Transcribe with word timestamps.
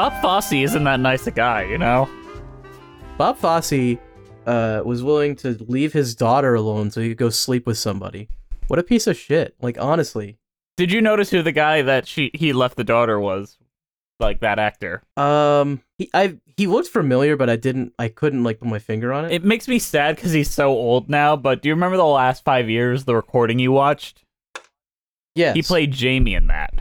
Bob 0.00 0.22
Fosse 0.22 0.52
isn't 0.54 0.84
that 0.84 0.98
nice 0.98 1.26
a 1.26 1.30
guy, 1.30 1.64
you 1.64 1.76
know? 1.76 2.08
Bob 3.18 3.36
Fosse 3.36 3.98
uh, 4.46 4.80
was 4.82 5.02
willing 5.02 5.36
to 5.36 5.62
leave 5.68 5.92
his 5.92 6.14
daughter 6.14 6.54
alone 6.54 6.90
so 6.90 7.02
he 7.02 7.10
could 7.10 7.18
go 7.18 7.28
sleep 7.28 7.66
with 7.66 7.76
somebody. 7.76 8.26
What 8.68 8.78
a 8.78 8.82
piece 8.82 9.06
of 9.06 9.18
shit! 9.18 9.54
Like 9.60 9.76
honestly. 9.78 10.38
Did 10.78 10.90
you 10.90 11.02
notice 11.02 11.28
who 11.28 11.42
the 11.42 11.52
guy 11.52 11.82
that 11.82 12.08
she 12.08 12.30
he 12.32 12.54
left 12.54 12.78
the 12.78 12.82
daughter 12.84 13.20
was? 13.20 13.58
Like 14.18 14.40
that 14.40 14.58
actor. 14.58 15.02
Um, 15.18 15.82
he 15.98 16.08
I 16.14 16.38
he 16.56 16.66
looked 16.66 16.88
familiar, 16.88 17.36
but 17.36 17.50
I 17.50 17.56
didn't. 17.56 17.92
I 17.98 18.08
couldn't 18.08 18.42
like 18.42 18.60
put 18.60 18.68
my 18.68 18.78
finger 18.78 19.12
on 19.12 19.26
it. 19.26 19.32
It 19.32 19.44
makes 19.44 19.68
me 19.68 19.78
sad 19.78 20.16
because 20.16 20.32
he's 20.32 20.50
so 20.50 20.70
old 20.70 21.10
now. 21.10 21.36
But 21.36 21.60
do 21.60 21.68
you 21.68 21.74
remember 21.74 21.98
the 21.98 22.06
last 22.06 22.42
five 22.42 22.70
years, 22.70 23.04
the 23.04 23.14
recording 23.14 23.58
you 23.58 23.70
watched? 23.72 24.24
yes, 25.34 25.54
He 25.56 25.60
played 25.60 25.92
Jamie 25.92 26.34
in 26.34 26.46
that. 26.46 26.72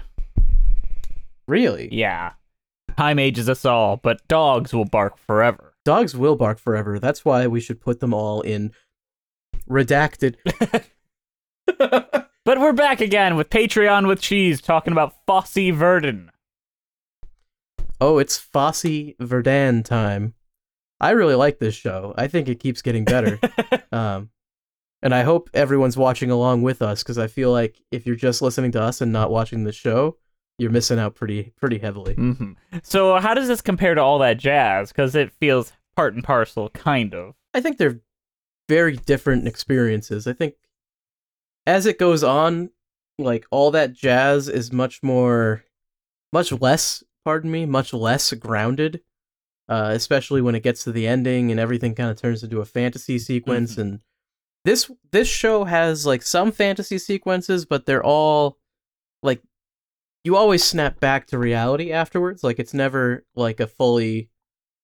really. 1.49 1.89
Yeah. 1.91 2.31
Time 2.99 3.17
ages 3.17 3.47
us 3.47 3.63
all, 3.63 3.95
but 3.95 4.27
dogs 4.27 4.73
will 4.73 4.83
bark 4.83 5.17
forever. 5.17 5.73
Dogs 5.85 6.17
will 6.17 6.35
bark 6.35 6.59
forever. 6.59 6.99
That's 6.99 7.23
why 7.23 7.47
we 7.47 7.61
should 7.61 7.79
put 7.79 8.01
them 8.01 8.13
all 8.13 8.41
in 8.41 8.73
redacted. 9.69 10.35
But 12.45 12.59
we're 12.59 12.73
back 12.73 12.99
again 12.99 13.35
with 13.35 13.49
Patreon 13.49 14.05
with 14.07 14.19
Cheese 14.19 14.59
talking 14.59 14.91
about 14.91 15.13
Fosse/Verdon. 15.27 16.31
oh, 18.01 18.17
it's 18.17 18.37
Fosse/Verdon 18.37 19.83
time. 19.83 20.33
I 20.99 21.11
really 21.11 21.35
like 21.35 21.59
this 21.59 21.75
show. 21.75 22.13
I 22.17 22.27
think 22.27 22.49
it 22.49 22.59
keeps 22.59 22.81
getting 22.81 23.05
better. 23.05 23.39
um, 23.93 24.31
and 25.01 25.13
I 25.13 25.21
hope 25.21 25.49
everyone's 25.53 25.95
watching 25.95 26.31
along 26.31 26.63
with 26.63 26.81
us 26.81 27.03
because 27.03 27.17
I 27.17 27.27
feel 27.27 27.51
like 27.51 27.79
if 27.91 28.05
you're 28.05 28.15
just 28.17 28.41
listening 28.41 28.71
to 28.71 28.81
us 28.81 28.99
and 28.99 29.13
not 29.13 29.31
watching 29.31 29.63
the 29.63 29.71
show, 29.71 30.17
you're 30.59 30.71
missing 30.71 30.99
out 30.99 31.15
pretty 31.15 31.53
pretty 31.57 31.77
heavily. 31.79 32.13
hmm 32.15 32.51
So 32.83 33.17
how 33.17 33.33
does 33.33 33.47
this 33.47 33.61
compare 33.61 33.95
to 33.95 34.01
all 34.01 34.19
that 34.19 34.37
jazz? 34.37 34.89
Because 34.91 35.15
it 35.15 35.31
feels 35.31 35.71
part 35.95 36.13
and 36.13 36.23
parcel, 36.23 36.69
kind 36.69 37.13
of. 37.13 37.35
I 37.53 37.61
think 37.61 37.77
they're 37.77 37.99
very 38.67 38.95
different 38.97 39.47
experiences. 39.47 40.27
I 40.27 40.33
think 40.33 40.53
as 41.65 41.85
it 41.85 41.97
goes 41.99 42.23
on, 42.23 42.69
like 43.17 43.45
all 43.51 43.71
that 43.71 43.93
jazz 43.93 44.47
is 44.47 44.71
much 44.71 45.01
more, 45.03 45.63
much 46.31 46.51
less, 46.51 47.03
pardon 47.25 47.51
me, 47.51 47.65
much 47.65 47.93
less 47.93 48.31
grounded. 48.33 49.01
Uh, 49.67 49.91
especially 49.93 50.41
when 50.41 50.55
it 50.55 50.63
gets 50.63 50.83
to 50.83 50.91
the 50.91 51.05
ending 51.05 51.51
and 51.51 51.59
everything 51.59 51.93
kind 51.93 52.09
of 52.09 52.19
turns 52.19 52.41
into 52.41 52.59
a 52.59 52.65
fantasy 52.65 53.19
sequence. 53.19 53.75
Mhm. 53.75 53.81
And 53.81 53.99
this 54.65 54.89
this 55.11 55.27
show 55.27 55.63
has 55.63 56.07
like 56.07 56.23
some 56.23 56.51
fantasy 56.51 56.97
sequences, 56.97 57.65
but 57.65 57.85
they're 57.85 58.03
all 58.03 58.57
like 59.21 59.43
you 60.29 60.35
always 60.35 60.63
snap 60.63 60.99
back 60.99 61.25
to 61.25 61.39
reality 61.39 61.91
afterwards. 61.91 62.43
Like 62.43 62.59
it's 62.59 62.75
never 62.75 63.25
like 63.35 63.59
a 63.59 63.65
fully 63.65 64.29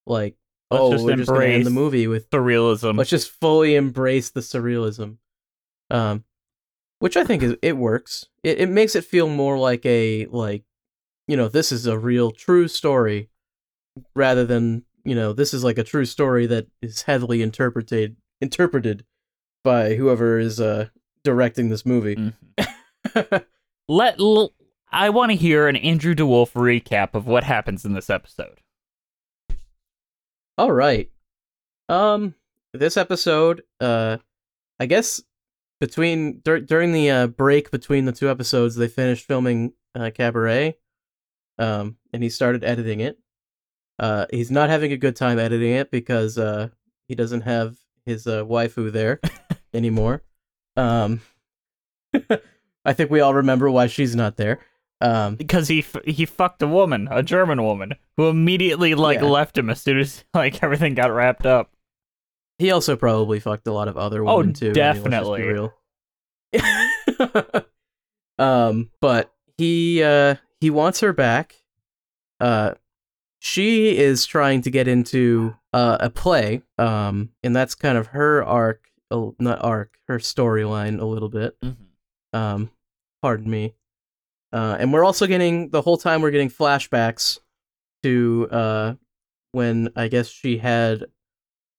like 0.08 0.36
Let's 0.72 0.82
oh 0.82 0.92
just 0.94 1.06
we're 1.06 1.16
just 1.18 1.32
gonna 1.32 1.46
end 1.46 1.66
the 1.68 1.70
movie 1.70 2.08
with 2.08 2.28
Surrealism. 2.32 2.98
let's 2.98 3.12
just 3.12 3.30
fully 3.30 3.76
embrace 3.76 4.32
the 4.32 4.40
surrealism 4.40 5.18
um 5.92 6.24
which 6.98 7.16
i 7.16 7.24
think 7.24 7.44
is 7.44 7.56
it 7.62 7.78
works 7.78 8.26
it, 8.44 8.60
it 8.60 8.70
makes 8.70 8.96
it 8.96 9.04
feel 9.06 9.30
more 9.30 9.60
like 9.60 9.86
a 9.86 10.26
like 10.32 10.64
you 11.28 11.38
know 11.38 11.48
this 11.48 11.72
is 11.72 11.86
a 11.86 11.98
real 12.00 12.32
true 12.32 12.68
story 12.68 13.30
rather 14.16 14.44
than 14.44 14.84
you 15.04 15.14
know 15.14 15.34
this 15.34 15.54
is 15.54 15.64
like 15.64 15.78
a 15.78 15.84
true 15.84 16.06
story 16.06 16.48
that 16.48 16.66
is 16.82 17.04
heavily 17.04 17.44
interpreted 17.44 18.16
interpreted 18.42 19.06
by 19.64 19.94
whoever 19.94 20.40
is 20.40 20.60
uh 20.60 20.88
directing 21.24 21.70
this 21.70 21.86
movie 21.86 22.16
Mhm. 22.16 23.46
Let 23.88 24.20
l- 24.20 24.54
I 24.96 25.10
want 25.10 25.30
to 25.32 25.36
hear 25.36 25.68
an 25.68 25.76
Andrew 25.76 26.16
DeWolf 26.16 26.54
recap 26.54 27.16
of 27.16 27.28
what 27.28 27.44
happens 27.44 27.84
in 27.84 27.92
this 27.92 28.10
episode. 28.10 28.62
All 30.58 30.72
right. 30.72 31.12
Um, 31.90 32.34
this 32.74 32.96
episode, 32.96 33.64
uh, 33.82 34.20
I 34.80 34.86
guess 34.86 35.22
between 35.82 36.40
dur- 36.46 36.62
during 36.62 36.94
the 36.94 37.12
uh, 37.12 37.28
break 37.28 37.72
between 37.72 38.06
the 38.06 38.14
two 38.14 38.30
episodes, 38.30 38.78
they 38.78 38.88
finished 38.88 39.28
filming 39.28 39.74
uh, 39.96 40.12
Cabaret. 40.16 40.78
Um, 41.60 41.98
and 42.14 42.24
he 42.24 42.30
started 42.30 42.64
editing 42.64 43.02
it. 43.02 43.20
Uh, 44.00 44.28
he's 44.32 44.50
not 44.50 44.70
having 44.70 44.94
a 44.94 44.98
good 44.98 45.18
time 45.18 45.40
editing 45.40 45.74
it 45.74 45.92
because 45.92 46.38
uh, 46.38 46.70
he 47.10 47.16
doesn't 47.16 47.42
have 47.42 47.76
his 48.06 48.28
uh, 48.28 48.46
waifu 48.46 48.94
there 48.94 49.20
anymore. 49.74 50.24
Um, 50.78 51.20
I 52.86 52.94
think 52.94 53.12
we 53.12 53.20
all 53.20 53.34
remember 53.34 53.70
why 53.70 53.88
she's 53.88 54.16
not 54.16 54.38
there. 54.38 54.62
Um, 55.02 55.36
Because 55.36 55.68
he 55.68 55.80
f- 55.80 56.06
he 56.06 56.26
fucked 56.26 56.62
a 56.62 56.68
woman, 56.68 57.08
a 57.12 57.22
German 57.22 57.62
woman, 57.64 57.96
who 58.18 58.30
immediately 58.30 58.96
like 58.96 59.20
Yeah. 59.20 59.26
left 59.26 59.58
him 59.58 59.70
as 59.70 59.82
soon 59.82 60.00
as 60.00 60.24
like 60.34 60.64
everything 60.64 60.94
got 60.96 61.12
wrapped 61.14 61.46
up. 61.46 61.72
He 62.60 62.72
also 62.72 62.96
probably 62.96 63.40
fucked 63.42 63.68
a 63.68 63.74
lot 63.74 63.88
of 63.90 63.98
other 63.98 64.26
Oh, 64.28 64.38
women 64.38 64.54
too. 64.54 64.68
I 64.68 64.74
mean, 64.74 64.76
let's 64.76 64.98
just 64.98 65.04
be 65.06 65.10
definitely. 65.12 65.42
real. 65.44 65.74
um, 68.40 68.90
but 69.02 69.34
he 69.58 70.02
uh 70.04 70.36
he 70.62 70.70
wants 70.70 71.00
her 71.02 71.14
back. 71.14 71.56
Uh, 72.40 72.74
she 73.40 73.98
is 73.98 74.26
trying 74.26 74.62
to 74.62 74.72
get 74.72 74.88
into 74.88 75.56
uh, 75.74 75.98
a 76.00 76.10
play. 76.10 76.62
Um, 76.78 77.30
and 77.44 77.56
that's 77.56 77.76
kind 77.76 77.98
of 77.98 78.08
her 78.08 78.44
arc, 78.44 78.88
oh, 79.12 79.36
not 79.40 79.64
arc, 79.64 79.98
her 80.08 80.18
storyline 80.20 81.00
a 81.00 81.06
little 81.06 81.30
bit. 81.30 81.56
Um, 82.34 82.72
pardon 83.22 83.50
me. 83.52 83.76
Uh, 84.56 84.78
and 84.80 84.94
we're 84.94 85.04
also 85.04 85.28
getting 85.28 85.70
the 85.70 85.82
whole 85.82 85.98
time 85.98 86.22
we're 86.22 86.32
getting 86.32 86.50
flashbacks 86.50 87.40
to 88.04 88.48
uh 88.52 88.94
when 89.52 89.90
I 89.96 90.08
guess 90.08 90.30
she 90.30 90.58
had 90.58 91.06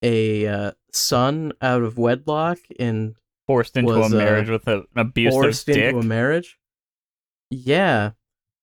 a 0.03 0.45
uh, 0.47 0.71
son 0.93 1.53
out 1.61 1.81
of 1.81 1.97
wedlock 1.97 2.59
and 2.79 3.15
Forced 3.47 3.77
into 3.77 3.93
Was, 3.93 4.11
a 4.11 4.15
uh, 4.15 4.19
marriage 4.19 4.49
with 4.49 4.67
a, 4.67 4.79
an 4.79 4.85
abusive 4.97 5.33
forced 5.33 5.65
dick, 5.65 5.77
into 5.77 5.99
a 5.99 6.03
marriage. 6.03 6.59
Yeah. 7.49 8.11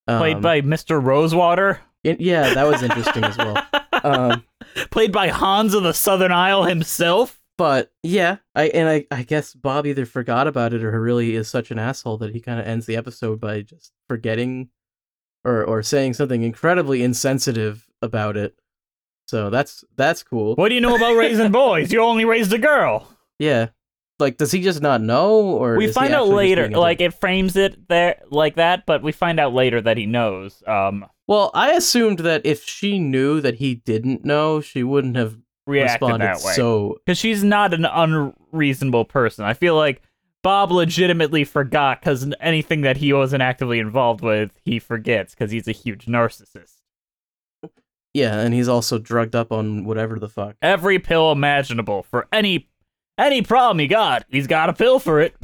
played 0.06 0.36
Um, 0.36 0.42
by 0.42 0.60
Mr. 0.60 1.03
Rosewater. 1.03 1.80
it- 2.03 2.20
yeah, 2.20 2.53
that 2.53 2.66
was 2.66 2.82
interesting 2.82 3.24
as 3.24 3.36
well. 3.38 3.66
Um, 4.04 4.44
played 4.91 5.12
by 5.12 5.28
Hans 5.28 5.72
of 5.72 5.82
the 5.82 5.94
Southern 5.94 6.30
Isle 6.30 6.64
himself. 6.64 7.41
But 7.56 7.92
yeah, 8.03 8.38
I 8.54 8.69
and 8.69 8.88
I, 8.88 9.06
I 9.10 9.22
guess 9.22 9.54
Bob 9.54 9.87
either 9.87 10.06
forgot 10.06 10.47
about 10.47 10.72
it 10.72 10.82
or 10.82 11.00
really 11.00 11.34
is 11.34 11.48
such 11.48 11.70
an 11.70 11.78
asshole 11.78 12.19
that 12.19 12.32
he 12.34 12.41
kind 12.41 12.60
of 12.60 12.66
ends 12.66 12.87
the 12.87 12.97
episode 12.97 13.41
by 13.41 13.62
just 13.62 13.92
forgetting 14.09 14.70
or 15.44 15.65
or 15.65 15.82
saying 15.82 16.15
something 16.15 16.42
incredibly 16.42 17.03
insensitive 17.03 17.87
about 18.03 18.37
it. 18.37 18.56
So 19.26 19.50
that's 19.50 19.84
that's 19.97 20.22
cool. 20.22 20.54
What 20.56 20.69
do 20.69 20.75
you 20.75 20.81
know 20.81 20.97
about 20.97 21.16
raising 21.16 21.53
boys? 21.65 21.92
You 21.92 22.03
only 22.03 22.25
raised 22.25 22.53
a 22.53 22.59
girl. 22.59 23.09
Yeah. 23.38 23.69
Like, 24.21 24.36
does 24.36 24.53
he 24.53 24.62
just 24.62 24.81
not 24.81 25.00
know, 25.00 25.41
or 25.41 25.76
we 25.76 25.91
find 25.91 26.15
out 26.15 26.28
later, 26.28 26.69
like 26.71 27.00
it 27.00 27.15
frames 27.15 27.56
it 27.56 27.88
there 27.88 28.21
like 28.31 28.54
that, 28.54 28.86
but 28.86 29.03
we 29.03 29.10
find 29.10 29.41
out 29.41 29.53
later 29.53 29.81
that 29.81 29.97
he 29.97 30.06
knows. 30.06 30.62
Um, 30.69 31.06
Well, 31.26 31.50
I 31.53 31.72
assumed 31.72 32.21
that 32.21 32.47
if 32.47 32.62
she 32.65 33.00
knew 33.00 33.41
that 33.41 33.56
he 33.56 33.74
didn't 33.74 34.24
know, 34.24 34.60
she 34.60 34.84
wouldn't 34.84 35.16
have 35.16 35.39
reacted 35.66 36.21
that 36.21 36.43
way 36.43 36.53
so. 36.53 37.01
because 37.05 37.19
she's 37.19 37.43
not 37.43 37.75
an 37.75 37.84
unreasonable 37.84 39.05
person. 39.05 39.45
I 39.45 39.55
feel 39.55 39.77
like 39.77 40.03
Bob 40.43 40.71
legitimately 40.71 41.45
forgot 41.45 42.01
because 42.01 42.31
anything 42.41 42.83
that 42.83 42.99
he 42.99 43.13
wasn't 43.13 43.43
actively 43.43 43.78
involved 43.78 44.21
with, 44.21 44.59
he 44.65 44.78
forgets 44.78 45.34
because 45.34 45.51
he's 45.51 45.66
a 45.66 45.72
huge 45.72 46.07
narcissist. 46.07 46.75
Yeah, 48.13 48.39
and 48.39 48.55
he's 48.55 48.69
also 48.69 48.99
drugged 48.99 49.34
up 49.34 49.51
on 49.51 49.84
whatever 49.84 50.21
the 50.21 50.28
fuck. 50.28 50.55
Every 50.63 51.01
pill 51.01 51.33
imaginable 51.33 52.05
for 52.05 52.28
any 52.33 52.69
any 53.19 53.43
problem 53.43 53.81
he 53.81 53.89
got, 53.89 54.25
he's 54.28 54.47
got 54.47 54.69
a 54.69 54.72
pill 54.72 54.99
for 54.99 55.21
it. 55.21 55.34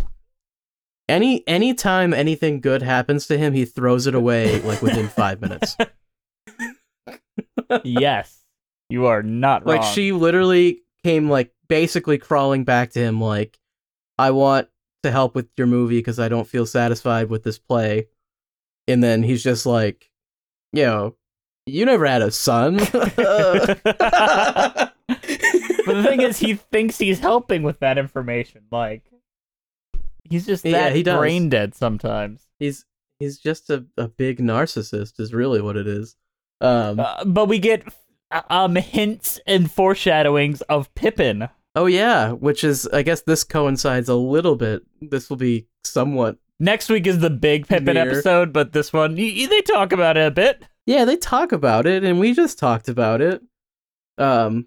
Any 1.08 1.46
anytime 1.48 2.14
anything 2.14 2.60
good 2.60 2.82
happens 2.82 3.26
to 3.26 3.38
him, 3.38 3.54
he 3.54 3.64
throws 3.64 4.06
it 4.06 4.14
away 4.14 4.60
like 4.60 4.82
within 4.82 5.08
five 5.08 5.40
minutes. 5.40 5.76
yes, 7.84 8.39
you 8.90 9.06
are 9.06 9.22
not 9.22 9.66
Like 9.66 9.82
she 9.82 10.12
literally 10.12 10.82
came 11.04 11.30
like 11.30 11.52
basically 11.68 12.18
crawling 12.18 12.64
back 12.64 12.90
to 12.90 13.00
him 13.00 13.20
like, 13.20 13.58
I 14.18 14.30
want 14.32 14.68
to 15.02 15.10
help 15.10 15.34
with 15.34 15.48
your 15.56 15.66
movie 15.66 15.98
because 15.98 16.18
I 16.20 16.28
don't 16.28 16.46
feel 16.46 16.66
satisfied 16.66 17.30
with 17.30 17.42
this 17.42 17.58
play. 17.58 18.08
And 18.86 19.02
then 19.02 19.22
he's 19.22 19.42
just 19.42 19.64
like, 19.66 20.10
yo, 20.72 21.16
You 21.66 21.84
never 21.86 22.06
had 22.06 22.22
a 22.22 22.30
son. 22.30 22.76
but 22.76 23.16
the 25.86 26.04
thing 26.06 26.20
is, 26.22 26.38
he 26.38 26.54
thinks 26.54 26.98
he's 26.98 27.18
helping 27.20 27.62
with 27.62 27.78
that 27.80 27.98
information. 27.98 28.62
Like, 28.70 29.02
he's 30.24 30.46
just 30.46 30.64
Yeah, 30.64 30.72
that 30.72 30.96
he 30.96 31.02
does. 31.02 31.18
brain 31.18 31.48
dead 31.48 31.74
sometimes. 31.74 32.46
he's 32.58 32.84
he's 33.18 33.38
just 33.38 33.70
a, 33.70 33.84
a 33.96 34.08
big 34.08 34.38
narcissist 34.38 35.20
is 35.20 35.34
really 35.34 35.60
what 35.60 35.76
it 35.76 35.86
is. 35.86 36.16
Um 36.60 37.00
Uh, 37.00 37.24
but 37.24 37.48
we 37.48 37.58
get 37.58 37.84
um 38.48 38.76
hints 38.76 39.40
and 39.46 39.70
foreshadowings 39.70 40.60
of 40.62 40.92
Pippin. 40.94 41.48
oh 41.76 41.86
yeah, 41.86 42.30
which 42.32 42.64
is 42.64 42.86
I 42.92 43.02
guess 43.02 43.22
this 43.22 43.44
coincides 43.44 44.08
a 44.08 44.14
little 44.14 44.56
bit. 44.56 44.82
This 45.00 45.28
will 45.30 45.36
be 45.36 45.66
somewhat 45.84 46.36
Next 46.62 46.90
week 46.90 47.06
is 47.06 47.20
the 47.20 47.30
big 47.30 47.66
Pippin 47.66 47.94
Mirror. 47.94 48.10
episode, 48.10 48.52
but 48.52 48.72
this 48.72 48.92
one 48.92 49.16
y- 49.16 49.46
they 49.48 49.60
talk 49.62 49.92
about 49.92 50.16
it 50.18 50.26
a 50.26 50.30
bit. 50.30 50.62
Yeah, 50.86 51.04
they 51.06 51.16
talk 51.16 51.52
about 51.52 51.86
it 51.86 52.04
and 52.04 52.20
we 52.20 52.34
just 52.34 52.58
talked 52.58 52.88
about 52.88 53.20
it. 53.20 53.40
Um 54.18 54.66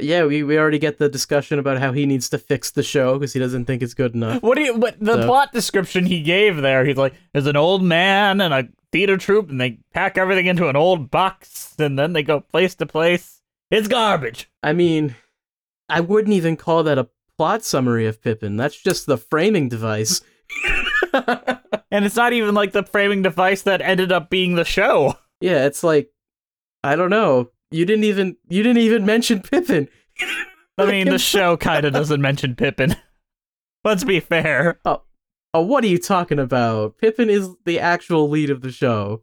yeah, 0.00 0.24
we, 0.24 0.42
we 0.42 0.58
already 0.58 0.78
get 0.78 0.98
the 0.98 1.08
discussion 1.08 1.58
about 1.58 1.78
how 1.78 1.92
he 1.92 2.06
needs 2.06 2.28
to 2.30 2.38
fix 2.38 2.70
the 2.70 2.82
show 2.82 3.18
because 3.18 3.32
he 3.32 3.40
doesn't 3.40 3.64
think 3.66 3.82
it's 3.82 3.94
good 3.94 4.14
enough. 4.14 4.42
What 4.42 4.56
do 4.56 4.62
you? 4.62 4.74
What 4.76 4.96
the 5.00 5.14
So- 5.20 5.26
plot 5.26 5.52
description 5.52 6.06
he 6.06 6.22
gave 6.22 6.56
there? 6.58 6.84
He's 6.84 6.96
like, 6.96 7.14
there's 7.32 7.46
an 7.46 7.56
old 7.56 7.82
man 7.82 8.40
and 8.40 8.52
a 8.54 8.68
theater 8.92 9.16
troupe, 9.16 9.50
and 9.50 9.60
they 9.60 9.78
pack 9.92 10.16
everything 10.18 10.46
into 10.46 10.68
an 10.68 10.76
old 10.76 11.10
box, 11.10 11.74
and 11.78 11.98
then 11.98 12.12
they 12.12 12.22
go 12.22 12.40
place 12.40 12.74
to 12.76 12.86
place. 12.86 13.40
It's 13.70 13.88
garbage. 13.88 14.50
I 14.62 14.72
mean, 14.72 15.14
I 15.88 16.00
wouldn't 16.00 16.34
even 16.34 16.56
call 16.56 16.82
that 16.84 16.98
a 16.98 17.08
plot 17.36 17.64
summary 17.64 18.06
of 18.06 18.22
Pippin. 18.22 18.56
That's 18.56 18.80
just 18.80 19.06
the 19.06 19.18
framing 19.18 19.68
device. 19.68 20.20
And 21.90 22.04
it's 22.04 22.16
not 22.16 22.34
even 22.34 22.54
like 22.54 22.72
the 22.72 22.82
framing 22.82 23.22
device 23.22 23.62
that 23.62 23.80
ended 23.80 24.12
up 24.12 24.28
being 24.28 24.54
the 24.56 24.64
show. 24.64 25.14
yeah, 25.40 25.64
it's 25.64 25.82
like 25.82 26.10
I 26.84 26.96
don't 26.96 27.08
know. 27.10 27.50
You 27.70 27.84
didn't 27.84 28.04
even 28.04 28.36
you 28.48 28.62
didn't 28.62 28.82
even 28.82 29.04
mention 29.04 29.40
Pippin. 29.40 29.88
I 30.78 30.86
mean, 30.86 31.08
the 31.08 31.18
show 31.18 31.56
kind 31.56 31.84
of 31.84 31.92
doesn't 31.92 32.20
mention 32.20 32.54
Pippin. 32.54 32.96
Let's 33.84 34.04
be 34.04 34.20
fair. 34.20 34.80
Oh, 35.54 35.62
what 35.62 35.84
are 35.84 35.88
you 35.88 35.98
talking 35.98 36.38
about? 36.38 36.98
Pippin 36.98 37.30
is 37.30 37.50
the 37.64 37.80
actual 37.80 38.28
lead 38.28 38.50
of 38.50 38.60
the 38.60 38.70
show. 38.70 39.22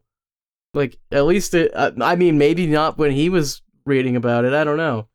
Like, 0.73 0.97
at 1.11 1.25
least 1.25 1.53
it. 1.53 1.71
Uh, 1.73 1.91
I 2.01 2.15
mean, 2.15 2.37
maybe 2.37 2.67
not 2.67 2.97
when 2.97 3.11
he 3.11 3.29
was 3.29 3.61
reading 3.85 4.15
about 4.15 4.45
it. 4.45 4.53
I 4.53 4.63
don't 4.63 4.77
know. 4.77 5.07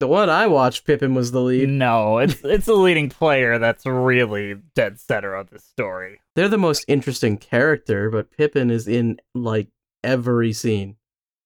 The 0.00 0.08
one 0.08 0.28
I 0.28 0.46
watched, 0.46 0.86
Pippin 0.86 1.14
was 1.14 1.32
the 1.32 1.40
lead. 1.40 1.68
No, 1.68 2.18
it's 2.18 2.36
it's 2.44 2.66
the 2.66 2.74
leading 2.74 3.08
player 3.08 3.58
that's 3.58 3.86
really 3.86 4.56
dead 4.74 5.00
center 5.00 5.34
of 5.34 5.50
the 5.50 5.58
story. 5.58 6.20
They're 6.34 6.48
the 6.48 6.58
most 6.58 6.84
interesting 6.88 7.38
character, 7.38 8.10
but 8.10 8.30
Pippin 8.30 8.70
is 8.70 8.88
in 8.88 9.18
like 9.34 9.68
every 10.02 10.52
scene. 10.52 10.96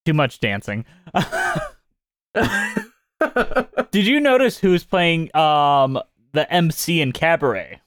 Too 0.09 0.15
much 0.15 0.41
dancing. 0.41 0.87
Did 3.91 4.07
you 4.07 4.21
notice 4.21 4.57
who's 4.57 4.83
playing 4.83 5.37
um 5.37 6.01
the 6.33 6.51
MC 6.51 7.03
in 7.03 7.13
Cabaret? 7.13 7.83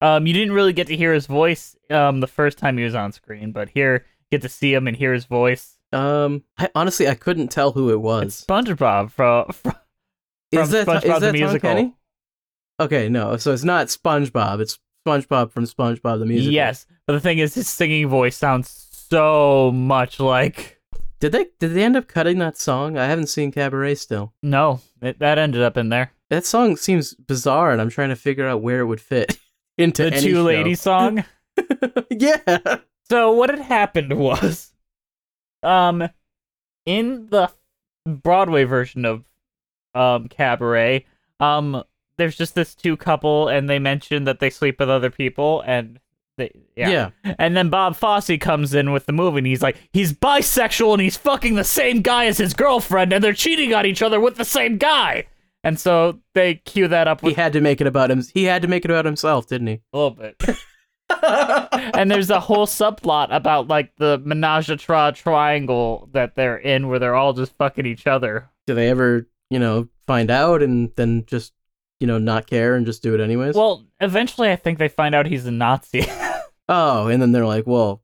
Um, 0.00 0.26
you 0.26 0.32
didn't 0.32 0.52
really 0.52 0.72
get 0.72 0.88
to 0.88 0.96
hear 0.96 1.14
his 1.14 1.26
voice 1.26 1.76
um 1.88 2.18
the 2.18 2.26
first 2.26 2.58
time 2.58 2.76
he 2.76 2.82
was 2.82 2.96
on 2.96 3.12
screen, 3.12 3.52
but 3.52 3.68
here 3.68 4.04
you 4.18 4.26
get 4.36 4.42
to 4.42 4.48
see 4.48 4.74
him 4.74 4.88
and 4.88 4.96
hear 4.96 5.12
his 5.12 5.26
voice. 5.26 5.76
um, 5.92 6.42
I 6.58 6.70
honestly 6.74 7.06
I 7.06 7.14
couldn't 7.14 7.52
tell 7.52 7.70
who 7.70 7.90
it 7.90 7.94
It's 7.94 8.02
was. 8.02 8.44
SpongeBob 8.48 9.12
from, 9.12 9.52
from 9.52 9.76
Is 10.50 10.70
that 10.70 10.88
SpongeBob 10.88 11.14
is 11.14 11.20
the 11.20 11.26
that 11.26 11.32
Tom. 11.36 11.60
Kenny? 11.60 11.94
Okay, 12.80 13.08
no. 13.08 13.36
So 13.36 13.52
it's 13.52 13.62
not 13.62 13.86
SpongeBob. 13.86 14.58
It's 14.58 14.76
SpongeBob 15.06 15.52
from 15.52 15.66
SpongeBob 15.66 16.18
the 16.18 16.26
musical. 16.26 16.52
Yes, 16.52 16.84
but 17.06 17.12
the 17.12 17.20
thing 17.20 17.38
is, 17.38 17.54
his 17.54 17.68
singing 17.68 18.08
voice 18.08 18.36
sounds 18.36 18.88
so 19.08 19.70
much 19.70 20.18
like. 20.18 20.79
Did 21.20 21.32
they 21.32 21.46
did 21.58 21.74
they 21.74 21.82
end 21.84 21.96
up 21.96 22.08
cutting 22.08 22.38
that 22.38 22.56
song? 22.56 22.96
I 22.96 23.06
haven't 23.06 23.26
seen 23.28 23.52
Cabaret 23.52 23.96
still. 23.96 24.32
No, 24.42 24.80
it, 25.02 25.18
that 25.18 25.38
ended 25.38 25.62
up 25.62 25.76
in 25.76 25.90
there. 25.90 26.12
That 26.30 26.46
song 26.46 26.76
seems 26.76 27.14
bizarre, 27.14 27.72
and 27.72 27.80
I'm 27.80 27.90
trying 27.90 28.08
to 28.08 28.16
figure 28.16 28.46
out 28.48 28.62
where 28.62 28.80
it 28.80 28.86
would 28.86 29.00
fit 29.00 29.38
into 29.78 30.04
The 30.04 30.12
any 30.12 30.20
two 30.20 30.34
show. 30.34 30.42
ladies 30.42 30.80
song. 30.80 31.24
yeah. 32.10 32.78
So 33.10 33.32
what 33.32 33.50
had 33.50 33.58
happened 33.58 34.16
was, 34.18 34.72
um, 35.62 36.08
in 36.86 37.26
the 37.26 37.50
Broadway 38.06 38.64
version 38.64 39.04
of 39.04 39.24
um 39.94 40.28
Cabaret, 40.28 41.04
um, 41.38 41.82
there's 42.16 42.36
just 42.36 42.54
this 42.54 42.74
two 42.74 42.96
couple, 42.96 43.48
and 43.48 43.68
they 43.68 43.78
mention 43.78 44.24
that 44.24 44.40
they 44.40 44.48
sleep 44.48 44.78
with 44.80 44.88
other 44.88 45.10
people, 45.10 45.62
and 45.66 46.00
they 46.40 46.52
yeah. 46.76 47.10
yeah. 47.24 47.34
And 47.38 47.56
then 47.56 47.70
Bob 47.70 47.96
Fosse 47.96 48.38
comes 48.40 48.74
in 48.74 48.92
with 48.92 49.06
the 49.06 49.12
movie, 49.12 49.38
and 49.38 49.46
he's 49.46 49.62
like, 49.62 49.76
he's 49.92 50.12
bisexual, 50.12 50.92
and 50.92 51.02
he's 51.02 51.16
fucking 51.16 51.54
the 51.54 51.64
same 51.64 52.02
guy 52.02 52.26
as 52.26 52.38
his 52.38 52.54
girlfriend, 52.54 53.12
and 53.12 53.22
they're 53.22 53.32
cheating 53.32 53.74
on 53.74 53.86
each 53.86 54.02
other 54.02 54.20
with 54.20 54.36
the 54.36 54.44
same 54.44 54.78
guy. 54.78 55.26
And 55.62 55.78
so 55.78 56.20
they 56.34 56.54
cue 56.54 56.88
that 56.88 57.06
up 57.06 57.20
He 57.20 57.34
had 57.34 57.52
to 57.52 57.60
make 57.60 57.80
it 57.80 57.86
about 57.86 58.10
him. 58.10 58.22
He 58.32 58.44
had 58.44 58.62
to 58.62 58.68
make 58.68 58.84
it 58.84 58.90
about 58.90 59.04
himself, 59.04 59.46
didn't 59.46 59.66
he? 59.66 59.80
a 59.92 59.96
little 59.96 60.10
bit. 60.10 60.42
and 61.22 62.10
there's 62.10 62.30
a 62.30 62.40
whole 62.40 62.66
subplot 62.66 63.28
about 63.30 63.68
like 63.68 63.92
the 63.96 64.20
menage 64.24 64.70
a 64.70 64.76
trois 64.76 65.10
triangle 65.10 66.08
that 66.12 66.34
they're 66.34 66.56
in 66.56 66.88
where 66.88 66.98
they're 66.98 67.14
all 67.14 67.32
just 67.32 67.56
fucking 67.56 67.86
each 67.86 68.06
other. 68.06 68.48
Do 68.66 68.74
they 68.74 68.88
ever, 68.88 69.28
you 69.50 69.58
know, 69.58 69.88
find 70.06 70.30
out 70.30 70.62
and 70.62 70.90
then 70.96 71.24
just, 71.26 71.52
you 71.98 72.06
know, 72.06 72.18
not 72.18 72.46
care 72.46 72.74
and 72.74 72.86
just 72.86 73.02
do 73.02 73.14
it 73.14 73.20
anyways? 73.20 73.54
Well, 73.54 73.86
eventually 74.00 74.50
I 74.50 74.56
think 74.56 74.78
they 74.78 74.88
find 74.88 75.14
out 75.14 75.26
he's 75.26 75.46
a 75.46 75.50
Nazi. 75.50 76.06
oh, 76.70 77.08
and 77.08 77.20
then 77.20 77.32
they're 77.32 77.44
like, 77.46 77.66
well, 77.66 78.02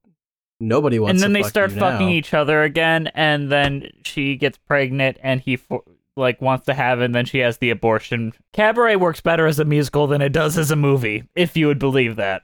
nobody 0.60 0.98
wants. 0.98 1.20
To 1.20 1.24
And 1.26 1.34
then 1.34 1.40
they 1.42 1.48
start 1.48 1.72
fucking 1.72 2.08
now. 2.08 2.12
each 2.12 2.34
other 2.34 2.62
again 2.62 3.06
and 3.14 3.50
then 3.50 3.90
she 4.04 4.36
gets 4.36 4.58
pregnant 4.58 5.16
and 5.22 5.40
he 5.40 5.56
fo- 5.56 5.84
like 6.18 6.40
wants 6.40 6.66
to 6.66 6.74
have 6.74 7.00
it 7.00 7.04
and 7.06 7.14
then 7.14 7.24
she 7.26 7.38
has 7.38 7.58
the 7.58 7.70
abortion. 7.70 8.32
Cabaret 8.52 8.96
works 8.96 9.20
better 9.20 9.46
as 9.46 9.58
a 9.58 9.64
musical 9.64 10.06
than 10.06 10.20
it 10.22 10.30
does 10.32 10.56
as 10.58 10.70
a 10.70 10.76
movie, 10.76 11.24
if 11.34 11.56
you 11.56 11.66
would 11.66 11.78
believe 11.78 12.16
that. 12.16 12.42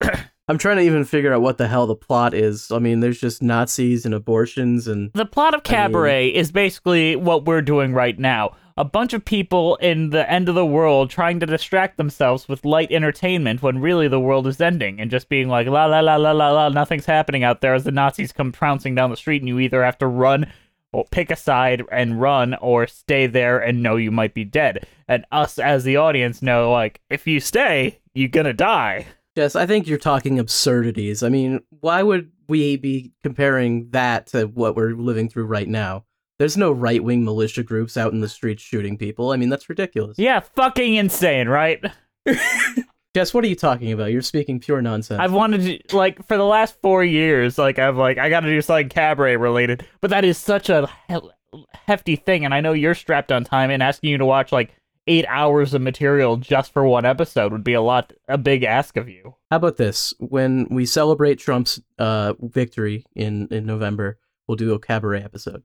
I'm 0.48 0.58
trying 0.58 0.76
to 0.76 0.82
even 0.82 1.04
figure 1.04 1.32
out 1.32 1.40
what 1.40 1.56
the 1.56 1.68
hell 1.68 1.86
the 1.86 1.94
plot 1.94 2.34
is. 2.34 2.70
I 2.70 2.78
mean, 2.78 3.00
there's 3.00 3.18
just 3.20 3.42
Nazis 3.42 4.04
and 4.04 4.14
abortions 4.14 4.86
and 4.86 5.10
The 5.14 5.24
plot 5.24 5.54
of 5.54 5.62
I 5.64 5.70
mean- 5.70 5.76
Cabaret 5.76 6.28
is 6.28 6.52
basically 6.52 7.16
what 7.16 7.46
we're 7.46 7.62
doing 7.62 7.94
right 7.94 8.18
now. 8.18 8.54
A 8.76 8.84
bunch 8.84 9.12
of 9.12 9.24
people 9.24 9.76
in 9.76 10.10
the 10.10 10.28
end 10.28 10.48
of 10.48 10.56
the 10.56 10.66
world 10.66 11.08
trying 11.08 11.38
to 11.38 11.46
distract 11.46 11.96
themselves 11.96 12.48
with 12.48 12.64
light 12.64 12.90
entertainment 12.90 13.62
when 13.62 13.78
really 13.78 14.08
the 14.08 14.18
world 14.18 14.48
is 14.48 14.60
ending 14.60 15.00
and 15.00 15.12
just 15.12 15.28
being 15.28 15.48
like, 15.48 15.68
la 15.68 15.86
la 15.86 16.00
la 16.00 16.16
la 16.16 16.32
la 16.32 16.50
la, 16.50 16.68
nothing's 16.70 17.06
happening 17.06 17.44
out 17.44 17.60
there 17.60 17.74
as 17.74 17.84
the 17.84 17.92
Nazis 17.92 18.32
come 18.32 18.50
trouncing 18.50 18.96
down 18.96 19.10
the 19.10 19.16
street 19.16 19.42
and 19.42 19.48
you 19.48 19.60
either 19.60 19.84
have 19.84 19.98
to 19.98 20.08
run 20.08 20.52
or 20.92 21.04
pick 21.12 21.30
a 21.30 21.36
side 21.36 21.84
and 21.92 22.20
run 22.20 22.54
or 22.54 22.88
stay 22.88 23.28
there 23.28 23.60
and 23.60 23.80
know 23.80 23.94
you 23.94 24.10
might 24.10 24.34
be 24.34 24.44
dead. 24.44 24.84
And 25.06 25.24
us 25.30 25.60
as 25.60 25.84
the 25.84 25.98
audience 25.98 26.42
know, 26.42 26.72
like, 26.72 27.00
if 27.08 27.28
you 27.28 27.38
stay, 27.38 28.00
you're 28.12 28.28
gonna 28.28 28.52
die. 28.52 29.06
Jess, 29.36 29.54
I 29.54 29.66
think 29.66 29.86
you're 29.86 29.98
talking 29.98 30.40
absurdities. 30.40 31.22
I 31.22 31.28
mean, 31.28 31.60
why 31.78 32.02
would 32.02 32.32
we 32.48 32.76
be 32.76 33.12
comparing 33.22 33.90
that 33.90 34.26
to 34.28 34.46
what 34.46 34.74
we're 34.74 34.94
living 34.94 35.28
through 35.28 35.46
right 35.46 35.68
now? 35.68 36.04
There's 36.38 36.56
no 36.56 36.72
right 36.72 37.02
wing 37.02 37.24
militia 37.24 37.62
groups 37.62 37.96
out 37.96 38.12
in 38.12 38.20
the 38.20 38.28
streets 38.28 38.62
shooting 38.62 38.98
people. 38.98 39.30
I 39.30 39.36
mean, 39.36 39.48
that's 39.48 39.68
ridiculous. 39.68 40.18
Yeah, 40.18 40.40
fucking 40.40 40.94
insane, 40.94 41.48
right? 41.48 41.84
Jess, 43.14 43.32
what 43.32 43.44
are 43.44 43.48
you 43.48 43.54
talking 43.54 43.92
about? 43.92 44.10
You're 44.10 44.22
speaking 44.22 44.58
pure 44.58 44.82
nonsense. 44.82 45.20
I've 45.20 45.32
wanted 45.32 45.88
to 45.88 45.96
like 45.96 46.26
for 46.26 46.36
the 46.36 46.44
last 46.44 46.76
four 46.82 47.04
years, 47.04 47.58
like 47.58 47.78
I've 47.78 47.96
like 47.96 48.18
I 48.18 48.28
got 48.28 48.40
to 48.40 48.48
do 48.48 48.60
something 48.60 48.88
cabaret 48.88 49.36
related, 49.36 49.86
but 50.00 50.10
that 50.10 50.24
is 50.24 50.36
such 50.36 50.68
a 50.68 50.90
he- 51.08 51.62
hefty 51.86 52.16
thing, 52.16 52.44
and 52.44 52.52
I 52.52 52.60
know 52.60 52.72
you're 52.72 52.96
strapped 52.96 53.30
on 53.30 53.44
time, 53.44 53.70
and 53.70 53.84
asking 53.84 54.10
you 54.10 54.18
to 54.18 54.26
watch 54.26 54.50
like 54.50 54.74
eight 55.06 55.26
hours 55.28 55.74
of 55.74 55.82
material 55.82 56.36
just 56.36 56.72
for 56.72 56.84
one 56.84 57.04
episode 57.04 57.52
would 57.52 57.62
be 57.62 57.74
a 57.74 57.80
lot 57.80 58.12
a 58.28 58.38
big 58.38 58.64
ask 58.64 58.96
of 58.96 59.08
you. 59.08 59.36
How 59.50 59.58
about 59.58 59.76
this? 59.76 60.14
When 60.18 60.66
we 60.70 60.86
celebrate 60.86 61.38
Trump's 61.38 61.80
uh, 61.98 62.34
victory 62.40 63.04
in, 63.14 63.48
in 63.50 63.66
November, 63.66 64.18
we'll 64.48 64.56
do 64.56 64.72
a 64.72 64.78
cabaret 64.78 65.22
episode. 65.22 65.62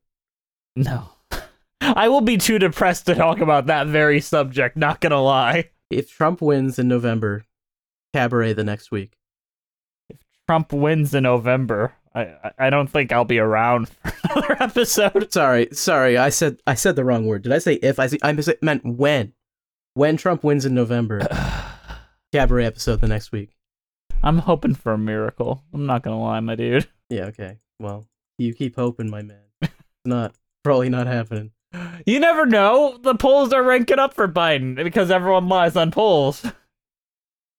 No, 0.79 1.09
I 1.81 2.07
will 2.07 2.21
be 2.21 2.37
too 2.37 2.57
depressed 2.59 3.05
to 3.07 3.15
talk 3.15 3.39
about 3.39 3.65
that 3.65 3.87
very 3.87 4.21
subject. 4.21 4.77
Not 4.77 5.01
gonna 5.01 5.21
lie. 5.21 5.69
If 5.89 6.09
Trump 6.11 6.41
wins 6.41 6.79
in 6.79 6.87
November, 6.87 7.43
cabaret 8.13 8.53
the 8.53 8.63
next 8.63 8.91
week. 8.91 9.17
If 10.09 10.17
Trump 10.47 10.71
wins 10.71 11.13
in 11.13 11.23
November. 11.23 11.93
I 12.15 12.51
I- 12.57 12.69
don't 12.69 12.87
think 12.89 13.11
I'll 13.11 13.25
be 13.25 13.39
around 13.39 13.89
for 14.03 14.11
another 14.23 14.57
episode. 14.63 15.31
Sorry, 15.33 15.67
sorry, 15.73 16.17
I 16.17 16.29
said 16.29 16.59
I 16.65 16.73
said 16.75 16.95
the 16.95 17.03
wrong 17.05 17.25
word. 17.27 17.43
Did 17.43 17.51
I 17.51 17.59
say 17.59 17.73
if? 17.73 17.99
I 17.99 18.07
see, 18.07 18.19
I 18.23 18.31
mis- 18.31 18.49
meant 18.61 18.83
when. 18.85 19.33
When 19.95 20.17
Trump 20.17 20.43
wins 20.43 20.65
in 20.65 20.73
November, 20.73 21.19
cabaret 22.31 22.65
episode 22.65 23.01
the 23.01 23.07
next 23.07 23.31
week. 23.31 23.55
I'm 24.23 24.39
hoping 24.39 24.75
for 24.75 24.93
a 24.93 24.97
miracle. 24.97 25.63
I'm 25.73 25.85
not 25.85 26.03
gonna 26.03 26.21
lie, 26.21 26.39
my 26.39 26.55
dude. 26.55 26.87
Yeah, 27.09 27.25
okay. 27.25 27.57
Well, 27.79 28.05
you 28.37 28.53
keep 28.53 28.75
hoping, 28.75 29.09
my 29.09 29.21
man. 29.21 29.37
It's 29.61 29.71
not 30.05 30.33
probably 30.63 30.89
not 30.89 31.07
happening. 31.07 31.51
You 32.05 32.19
never 32.19 32.45
know. 32.45 32.97
The 33.01 33.13
polls 33.15 33.53
are 33.53 33.63
ranking 33.63 33.99
up 33.99 34.13
for 34.13 34.27
Biden 34.27 34.75
because 34.75 35.11
everyone 35.11 35.47
lies 35.49 35.75
on 35.75 35.91
polls. 35.91 36.45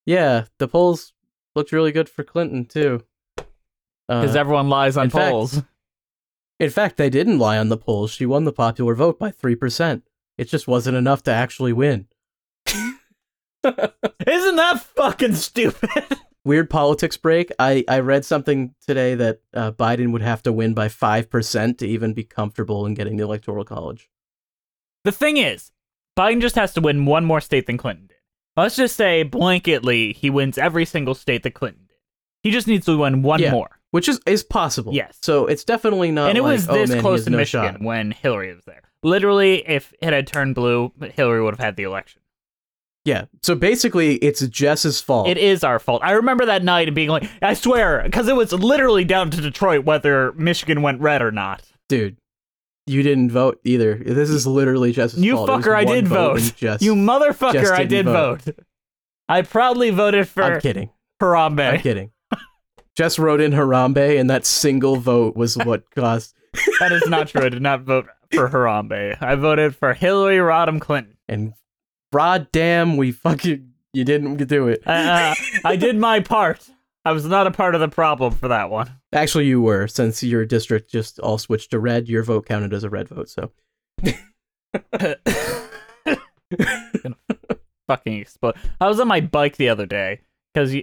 Yeah, 0.06 0.46
the 0.58 0.66
polls 0.66 1.12
looked 1.54 1.70
really 1.72 1.92
good 1.92 2.08
for 2.08 2.24
Clinton 2.24 2.64
too. 2.64 3.04
Because 4.08 4.34
Uh, 4.34 4.40
everyone 4.40 4.68
lies 4.68 4.96
on 4.96 5.04
in 5.04 5.10
fact- 5.10 5.30
polls. 5.30 5.62
In 6.58 6.70
fact, 6.70 6.96
they 6.96 7.08
didn't 7.10 7.38
lie 7.38 7.56
on 7.58 7.68
the 7.68 7.76
polls. 7.76 8.10
She 8.10 8.26
won 8.26 8.44
the 8.44 8.52
popular 8.52 8.94
vote 8.94 9.18
by 9.18 9.30
3%. 9.30 10.02
It 10.36 10.44
just 10.48 10.66
wasn't 10.66 10.96
enough 10.96 11.22
to 11.24 11.30
actually 11.30 11.72
win. 11.72 12.08
Isn't 12.66 14.56
that 14.56 14.80
fucking 14.96 15.34
stupid? 15.34 15.88
Weird 16.44 16.70
politics 16.70 17.16
break. 17.18 17.50
I, 17.58 17.84
I 17.86 18.00
read 18.00 18.24
something 18.24 18.74
today 18.86 19.14
that 19.14 19.40
uh, 19.52 19.72
Biden 19.72 20.12
would 20.12 20.22
have 20.22 20.42
to 20.44 20.52
win 20.52 20.72
by 20.72 20.88
5% 20.88 21.78
to 21.78 21.86
even 21.86 22.14
be 22.14 22.24
comfortable 22.24 22.86
in 22.86 22.94
getting 22.94 23.16
the 23.18 23.24
Electoral 23.24 23.64
College. 23.64 24.08
the 25.04 25.12
thing 25.12 25.36
is, 25.36 25.70
Biden 26.18 26.40
just 26.40 26.54
has 26.56 26.72
to 26.74 26.80
win 26.80 27.04
one 27.06 27.24
more 27.24 27.40
state 27.40 27.66
than 27.66 27.76
Clinton 27.78 28.06
did. 28.08 28.16
Let's 28.56 28.76
just 28.76 28.96
say 28.96 29.24
blanketly 29.24 30.14
he 30.14 30.28
wins 30.30 30.58
every 30.58 30.84
single 30.84 31.14
state 31.14 31.42
that 31.44 31.54
Clinton 31.54 31.84
did. 31.88 31.96
He 32.42 32.50
just 32.50 32.66
needs 32.66 32.86
to 32.86 32.96
win 32.98 33.22
one 33.22 33.40
Yeah. 33.40 33.52
more. 33.52 33.78
Which 33.92 34.08
is, 34.08 34.20
is 34.24 34.44
possible. 34.44 34.94
Yes. 34.94 35.18
So 35.20 35.46
it's 35.46 35.64
definitely 35.64 36.10
not 36.12 36.28
and 36.28 36.38
it 36.38 36.42
like, 36.42 36.52
was 36.52 36.68
oh, 36.68 36.74
this 36.74 36.90
man, 36.90 37.00
close 37.00 37.24
to 37.24 37.30
no 37.30 37.38
Michigan 37.38 37.74
shot. 37.74 37.82
when 37.82 38.12
Hillary 38.12 38.54
was 38.54 38.64
there. 38.64 38.82
Literally, 39.02 39.68
if 39.68 39.92
it 40.00 40.12
had 40.12 40.26
turned 40.28 40.54
blue, 40.54 40.92
Hillary 41.14 41.42
would 41.42 41.54
have 41.54 41.58
had 41.64 41.76
the 41.76 41.82
election. 41.84 42.19
Yeah. 43.04 43.24
So 43.42 43.54
basically, 43.54 44.16
it's 44.16 44.46
Jess's 44.46 45.00
fault. 45.00 45.28
It 45.28 45.38
is 45.38 45.64
our 45.64 45.78
fault. 45.78 46.02
I 46.04 46.12
remember 46.12 46.44
that 46.46 46.62
night 46.62 46.88
and 46.88 46.94
being 46.94 47.08
like, 47.08 47.28
I 47.42 47.54
swear, 47.54 48.02
because 48.04 48.28
it 48.28 48.36
was 48.36 48.52
literally 48.52 49.04
down 49.04 49.30
to 49.30 49.40
Detroit 49.40 49.84
whether 49.84 50.32
Michigan 50.32 50.82
went 50.82 51.00
red 51.00 51.22
or 51.22 51.32
not. 51.32 51.62
Dude, 51.88 52.18
you 52.86 53.02
didn't 53.02 53.30
vote 53.30 53.58
either. 53.64 53.96
This 53.96 54.28
is 54.28 54.46
literally 54.46 54.92
Jess's 54.92 55.22
You 55.24 55.36
fault. 55.36 55.48
Fucker, 55.50 55.74
I 55.74 55.84
did 55.84 56.06
vote. 56.08 56.40
Jess- 56.56 56.82
You 56.82 56.94
motherfucker, 56.94 57.70
I 57.70 57.84
didn't 57.84 58.12
vote. 58.12 58.42
vote. 58.42 58.58
I 59.28 59.42
proudly 59.42 59.90
voted 59.90 60.28
for 60.28 60.42
I'm 60.42 60.60
kidding. 60.60 60.90
Harambe. 61.22 61.74
I'm 61.74 61.80
kidding. 61.80 62.10
Jess 62.96 63.18
wrote 63.18 63.40
in 63.40 63.52
Harambe, 63.52 64.18
and 64.20 64.28
that 64.28 64.44
single 64.44 64.96
vote 64.96 65.36
was 65.36 65.56
what 65.56 65.88
caused. 65.94 66.34
That 66.80 66.92
is 66.92 67.06
not 67.08 67.28
true. 67.28 67.42
I 67.44 67.48
did 67.48 67.62
not 67.62 67.82
vote 67.82 68.06
for 68.32 68.48
Harambe. 68.48 69.16
I 69.22 69.36
voted 69.36 69.74
for 69.76 69.94
Hillary 69.94 70.36
Rodham 70.38 70.80
Clinton. 70.80 71.16
And 71.28 71.52
rod 72.12 72.50
damn, 72.52 72.96
we 72.96 73.12
fucking 73.12 73.72
you 73.92 74.04
didn't 74.04 74.36
do 74.46 74.68
it. 74.68 74.86
Uh, 74.86 75.34
I 75.64 75.76
did 75.76 75.96
my 75.96 76.20
part. 76.20 76.68
I 77.04 77.12
was 77.12 77.24
not 77.24 77.46
a 77.46 77.50
part 77.50 77.74
of 77.74 77.80
the 77.80 77.88
problem 77.88 78.34
for 78.34 78.48
that 78.48 78.70
one. 78.70 78.90
Actually, 79.12 79.46
you 79.46 79.60
were, 79.60 79.88
since 79.88 80.22
your 80.22 80.44
district 80.44 80.90
just 80.90 81.18
all 81.18 81.38
switched 81.38 81.70
to 81.70 81.80
red. 81.80 82.08
Your 82.08 82.22
vote 82.22 82.46
counted 82.46 82.74
as 82.74 82.84
a 82.84 82.90
red 82.90 83.08
vote. 83.08 83.28
So 83.28 83.50
fucking 87.88 88.18
explode. 88.18 88.56
I 88.80 88.86
was 88.86 89.00
on 89.00 89.08
my 89.08 89.20
bike 89.20 89.56
the 89.56 89.70
other 89.70 89.86
day 89.86 90.20
because 90.52 90.74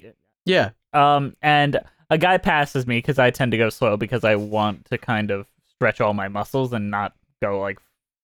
yeah, 0.46 0.72
um 0.94 1.36
and 1.42 1.80
a 2.10 2.18
guy 2.18 2.38
passes 2.38 2.88
me 2.88 2.98
because 2.98 3.20
I 3.20 3.30
tend 3.32 3.52
to 3.52 3.58
go 3.58 3.70
slow 3.70 3.98
because 3.98 4.24
I 4.24 4.36
want 4.36 4.86
to 4.86 4.98
kind 4.98 5.30
of 5.32 5.48
stretch 5.66 6.02
all 6.02 6.14
my 6.14 6.28
muscles 6.28 6.74
and 6.74 6.90
not 6.90 7.14
go 7.42 7.60
like 7.60 7.80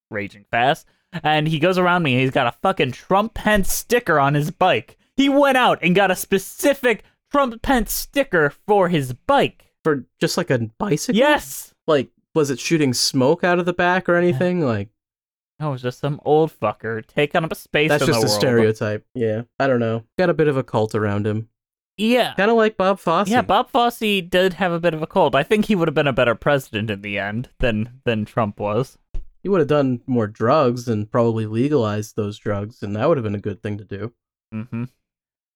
raging 0.09 0.45
fast. 0.49 0.87
And 1.23 1.47
he 1.47 1.59
goes 1.59 1.77
around 1.77 2.03
me. 2.03 2.13
And 2.13 2.21
he's 2.21 2.31
got 2.31 2.47
a 2.47 2.51
fucking 2.61 2.93
Trump 2.93 3.33
Pence 3.33 3.71
sticker 3.71 4.19
on 4.19 4.33
his 4.33 4.49
bike. 4.51 4.97
He 5.15 5.29
went 5.29 5.57
out 5.57 5.79
and 5.83 5.95
got 5.95 6.09
a 6.11 6.15
specific 6.15 7.03
Trump 7.31 7.61
Pence 7.61 7.91
sticker 7.93 8.51
for 8.65 8.89
his 8.89 9.13
bike. 9.13 9.71
for 9.83 10.05
just 10.19 10.37
like 10.37 10.49
a 10.49 10.59
bicycle. 10.79 11.17
Yes. 11.19 11.73
Like, 11.87 12.09
was 12.33 12.49
it 12.49 12.59
shooting 12.59 12.93
smoke 12.93 13.43
out 13.43 13.59
of 13.59 13.65
the 13.65 13.73
back 13.73 14.07
or 14.09 14.15
anything? 14.15 14.61
Like, 14.65 14.89
No, 15.59 15.69
it 15.69 15.71
was 15.73 15.81
just 15.83 15.99
some 15.99 16.19
old 16.25 16.51
fucker 16.57 17.05
taking 17.05 17.43
up 17.43 17.51
a 17.51 17.55
space 17.55 17.89
that's 17.89 18.05
just 18.05 18.17
a 18.17 18.27
world. 18.27 18.31
stereotype. 18.31 19.05
Yeah, 19.13 19.43
I 19.59 19.67
don't 19.67 19.79
know. 19.79 20.03
Got 20.17 20.29
a 20.29 20.33
bit 20.33 20.47
of 20.47 20.57
a 20.57 20.63
cult 20.63 20.95
around 20.95 21.27
him. 21.27 21.49
Yeah. 21.97 22.33
Kind 22.33 22.49
of 22.49 22.57
like 22.57 22.75
Bob 22.75 22.97
Fosse. 22.99 23.29
Yeah, 23.29 23.43
Bob 23.43 23.69
Fosse 23.69 23.99
did 23.99 24.53
have 24.53 24.71
a 24.71 24.79
bit 24.79 24.95
of 24.95 25.03
a 25.03 25.07
cold. 25.07 25.35
I 25.35 25.43
think 25.43 25.65
he 25.65 25.75
would 25.75 25.87
have 25.87 25.93
been 25.93 26.07
a 26.07 26.13
better 26.13 26.33
president 26.33 26.89
in 26.89 27.01
the 27.01 27.19
end 27.19 27.49
than 27.59 27.99
than 28.03 28.25
Trump 28.25 28.59
was. 28.59 28.97
He 29.43 29.49
would 29.49 29.59
have 29.59 29.67
done 29.67 30.01
more 30.07 30.27
drugs 30.27 30.87
and 30.87 31.11
probably 31.11 31.45
legalized 31.45 32.15
those 32.15 32.37
drugs, 32.37 32.81
and 32.81 32.95
that 32.95 33.07
would 33.07 33.17
have 33.17 33.23
been 33.23 33.35
a 33.35 33.39
good 33.39 33.61
thing 33.61 33.77
to 33.77 33.83
do. 33.83 34.13
Mm-hmm. 34.53 34.85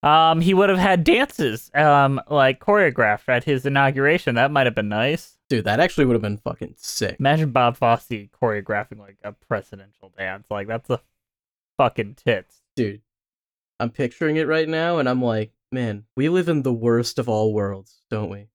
Um, 0.08 0.41
he 0.41 0.53
would 0.53 0.70
have 0.70 0.77
had 0.77 1.03
dances, 1.03 1.72
um, 1.74 2.22
like 2.29 2.60
choreographed 2.60 3.29
at 3.29 3.46
his 3.46 3.65
inauguration. 3.65 4.36
That 4.36 4.51
might 4.51 4.67
have 4.67 4.75
been 4.75 4.89
nice. 4.89 5.38
Dude, 5.50 5.63
that 5.65 5.79
actually 5.79 6.06
would 6.06 6.13
have 6.13 6.22
been 6.22 6.38
fucking 6.38 6.75
sick. 6.77 7.15
Imagine 7.20 7.51
Bob 7.51 7.77
Fosse 7.77 8.10
choreographing 8.10 9.00
like 9.00 9.17
a 9.24 9.32
presidential 9.32 10.12
dance. 10.17 10.46
Like 10.51 10.67
that's 10.67 10.89
a 10.89 11.00
fucking 11.77 12.15
tits. 12.15 12.62
Dude, 12.75 13.01
I'm 13.79 13.89
picturing 13.89 14.36
it 14.36 14.48
right 14.48 14.67
now, 14.67 15.00
and 15.00 15.08
I'm 15.08 15.22
like, 15.22 15.51
man, 15.72 16.03
we 16.15 16.27
live 16.29 16.50
in 16.50 16.63
the 16.63 16.74
worst 16.74 17.17
of 17.17 17.29
all 17.29 17.53
worlds, 17.53 18.01
don't 18.10 18.29
we? 18.29 18.50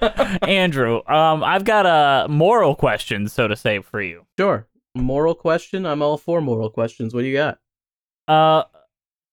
Andrew, 0.42 1.02
um, 1.06 1.42
I've 1.42 1.64
got 1.64 1.86
a 1.86 2.28
moral 2.28 2.74
question, 2.74 3.28
so 3.28 3.48
to 3.48 3.56
say, 3.56 3.80
for 3.80 4.00
you. 4.00 4.26
Sure. 4.38 4.66
Moral 4.94 5.34
question? 5.34 5.86
I'm 5.86 6.02
all 6.02 6.18
for 6.18 6.40
moral 6.40 6.70
questions. 6.70 7.14
What 7.14 7.22
do 7.22 7.28
you 7.28 7.36
got? 7.36 7.58
Uh, 8.28 8.64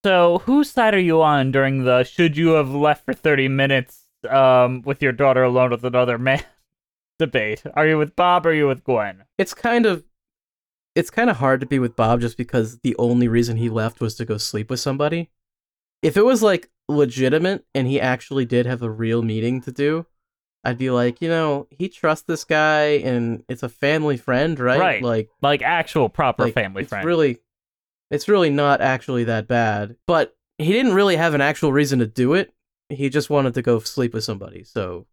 so 0.04 0.38
whose 0.38 0.70
side 0.70 0.94
are 0.94 1.00
you 1.00 1.22
on 1.22 1.52
during 1.52 1.84
the 1.84 2.04
should 2.04 2.36
you 2.36 2.50
have 2.50 2.70
left 2.70 3.04
for 3.04 3.12
30 3.12 3.48
minutes 3.48 4.06
um 4.28 4.82
with 4.82 5.02
your 5.02 5.12
daughter 5.12 5.42
alone 5.42 5.70
with 5.70 5.84
another 5.84 6.18
man 6.18 6.42
debate? 7.18 7.62
Are 7.74 7.86
you 7.86 7.98
with 7.98 8.16
Bob 8.16 8.46
or 8.46 8.50
are 8.50 8.54
you 8.54 8.66
with 8.66 8.84
Gwen? 8.84 9.24
It's 9.38 9.54
kind 9.54 9.86
of 9.86 10.04
it's 10.94 11.10
kind 11.10 11.30
of 11.30 11.36
hard 11.36 11.60
to 11.60 11.66
be 11.66 11.78
with 11.78 11.96
Bob 11.96 12.20
just 12.20 12.36
because 12.36 12.78
the 12.80 12.96
only 12.98 13.28
reason 13.28 13.56
he 13.56 13.68
left 13.68 14.00
was 14.00 14.14
to 14.16 14.24
go 14.24 14.38
sleep 14.38 14.70
with 14.70 14.80
somebody. 14.80 15.30
If 16.02 16.16
it 16.16 16.24
was 16.24 16.42
like 16.42 16.70
legitimate 16.88 17.64
and 17.74 17.86
he 17.86 18.00
actually 18.00 18.44
did 18.44 18.66
have 18.66 18.82
a 18.82 18.90
real 18.90 19.22
meeting 19.22 19.60
to 19.62 19.72
do, 19.72 20.06
I'd 20.64 20.78
be 20.78 20.90
like, 20.90 21.22
you 21.22 21.28
know, 21.28 21.66
he 21.70 21.88
trusts 21.88 22.26
this 22.26 22.44
guy 22.44 22.98
and 23.02 23.44
it's 23.48 23.62
a 23.62 23.68
family 23.68 24.16
friend, 24.16 24.58
right? 24.60 24.80
Right. 24.80 25.02
Like 25.02 25.28
Like 25.40 25.62
actual 25.62 26.08
proper 26.08 26.44
like, 26.44 26.54
family 26.54 26.82
it's 26.82 26.90
friend. 26.90 27.06
Really, 27.06 27.38
it's 28.10 28.28
really 28.28 28.50
not 28.50 28.80
actually 28.80 29.24
that 29.24 29.48
bad. 29.48 29.96
But 30.06 30.36
he 30.58 30.72
didn't 30.72 30.94
really 30.94 31.16
have 31.16 31.32
an 31.34 31.40
actual 31.40 31.72
reason 31.72 32.00
to 32.00 32.06
do 32.06 32.34
it. 32.34 32.52
He 32.90 33.08
just 33.08 33.30
wanted 33.30 33.54
to 33.54 33.62
go 33.62 33.78
sleep 33.78 34.12
with 34.12 34.24
somebody. 34.24 34.64
So 34.64 35.06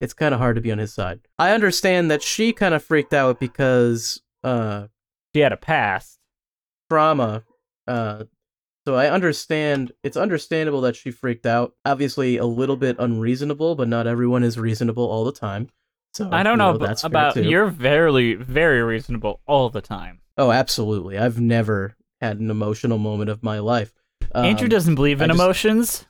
it's 0.00 0.14
kind 0.14 0.32
of 0.32 0.40
hard 0.40 0.56
to 0.56 0.62
be 0.62 0.72
on 0.72 0.78
his 0.78 0.94
side. 0.94 1.20
I 1.38 1.50
understand 1.52 2.10
that 2.10 2.22
she 2.22 2.52
kind 2.52 2.74
of 2.74 2.82
freaked 2.82 3.12
out 3.12 3.38
because 3.40 4.22
uh 4.42 4.86
she 5.34 5.40
had 5.40 5.52
a 5.52 5.56
past. 5.58 6.18
trauma. 6.88 7.44
Uh, 7.86 8.24
so 8.88 8.94
I 8.94 9.10
understand. 9.10 9.92
It's 10.02 10.16
understandable 10.16 10.80
that 10.80 10.96
she 10.96 11.10
freaked 11.10 11.44
out. 11.44 11.74
Obviously, 11.84 12.38
a 12.38 12.46
little 12.46 12.78
bit 12.78 12.96
unreasonable, 12.98 13.74
but 13.74 13.86
not 13.86 14.06
everyone 14.06 14.42
is 14.42 14.58
reasonable 14.58 15.04
all 15.04 15.26
the 15.26 15.32
time. 15.32 15.68
So 16.14 16.30
I 16.32 16.42
don't 16.42 16.54
you 16.54 16.56
know, 16.56 16.72
know, 16.72 16.78
that's 16.78 17.04
about 17.04 17.36
you're 17.36 17.66
very 17.66 18.32
very 18.32 18.82
reasonable 18.82 19.42
all 19.46 19.68
the 19.68 19.82
time. 19.82 20.22
Oh, 20.38 20.52
absolutely. 20.52 21.18
I've 21.18 21.38
never 21.38 21.96
had 22.22 22.40
an 22.40 22.50
emotional 22.50 22.96
moment 22.96 23.28
of 23.28 23.42
my 23.42 23.58
life. 23.58 23.92
Andrew 24.34 24.64
Um, 24.64 24.70
doesn't 24.70 24.94
believe 24.94 25.20
I 25.20 25.24
in 25.24 25.28
just- 25.32 25.38
emotions. 25.38 26.06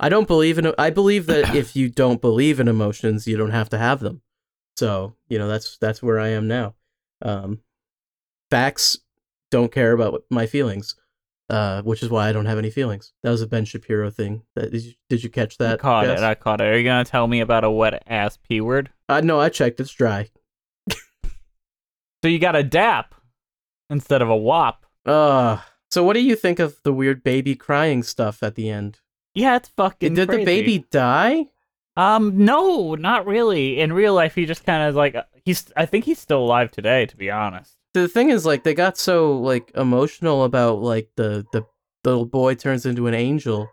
I 0.00 0.08
don't 0.08 0.26
believe 0.26 0.56
in. 0.56 0.72
I 0.78 0.88
believe 0.88 1.26
that 1.26 1.54
if 1.54 1.76
you 1.76 1.90
don't 1.90 2.22
believe 2.22 2.58
in 2.58 2.68
emotions, 2.68 3.26
you 3.26 3.36
don't 3.36 3.50
have 3.50 3.68
to 3.68 3.76
have 3.76 4.00
them. 4.00 4.22
So 4.78 5.14
you 5.28 5.38
know 5.38 5.46
that's 5.46 5.76
that's 5.76 6.02
where 6.02 6.18
I 6.18 6.28
am 6.28 6.48
now. 6.48 6.74
Um, 7.20 7.60
facts 8.50 8.96
don't 9.50 9.70
care 9.70 9.92
about 9.92 10.22
my 10.30 10.46
feelings, 10.46 10.94
uh, 11.50 11.82
which 11.82 12.02
is 12.02 12.10
why 12.10 12.28
I 12.28 12.32
don't 12.32 12.46
have 12.46 12.58
any 12.58 12.70
feelings. 12.70 13.12
That 13.22 13.30
was 13.30 13.42
a 13.42 13.46
Ben 13.46 13.64
Shapiro 13.64 14.10
thing. 14.10 14.42
That 14.54 14.70
did 14.72 14.82
you, 14.84 14.92
did 15.08 15.22
you 15.22 15.30
catch 15.30 15.56
I 15.60 15.64
that? 15.64 15.78
caught 15.80 16.04
Jess? 16.06 16.20
it. 16.20 16.24
I 16.24 16.34
caught 16.34 16.60
it. 16.60 16.64
Are 16.64 16.78
you 16.78 16.84
gonna 16.84 17.04
tell 17.04 17.26
me 17.26 17.40
about 17.40 17.64
a 17.64 17.70
wet 17.70 18.02
ass 18.06 18.36
p 18.36 18.60
word? 18.60 18.90
Uh, 19.08 19.20
no, 19.20 19.40
I 19.40 19.48
checked. 19.48 19.80
It's 19.80 19.92
dry. 19.92 20.28
So 22.22 22.28
you 22.28 22.40
got 22.40 22.56
a 22.56 22.64
dap 22.64 23.14
instead 23.90 24.22
of 24.22 24.28
a 24.28 24.36
wop. 24.36 24.84
Uh, 25.06 25.58
so 25.90 26.02
what 26.02 26.14
do 26.14 26.20
you 26.20 26.34
think 26.34 26.58
of 26.58 26.76
the 26.82 26.92
weird 26.92 27.22
baby 27.22 27.54
crying 27.54 28.02
stuff 28.02 28.42
at 28.42 28.56
the 28.56 28.68
end? 28.68 28.98
Yeah, 29.34 29.54
it's 29.56 29.68
fucking. 29.68 30.14
Did 30.14 30.28
the 30.28 30.44
baby 30.44 30.84
die? 30.90 31.46
Um, 31.96 32.44
no, 32.44 32.96
not 32.96 33.24
really. 33.26 33.78
In 33.80 33.92
real 33.92 34.14
life, 34.14 34.34
he 34.34 34.46
just 34.46 34.64
kind 34.64 34.88
of 34.88 34.96
like 34.96 35.14
he's. 35.44 35.72
I 35.76 35.86
think 35.86 36.06
he's 36.06 36.18
still 36.18 36.40
alive 36.40 36.72
today, 36.72 37.06
to 37.06 37.16
be 37.16 37.30
honest. 37.30 37.76
The 37.94 38.08
thing 38.08 38.30
is 38.30 38.44
like 38.46 38.64
they 38.64 38.74
got 38.74 38.96
so 38.98 39.38
like 39.38 39.70
emotional 39.74 40.44
about 40.44 40.80
like 40.80 41.08
the 41.16 41.44
the, 41.52 41.62
the 42.04 42.10
little 42.10 42.26
boy 42.26 42.54
turns 42.54 42.86
into 42.86 43.06
an 43.06 43.14
angel 43.14 43.68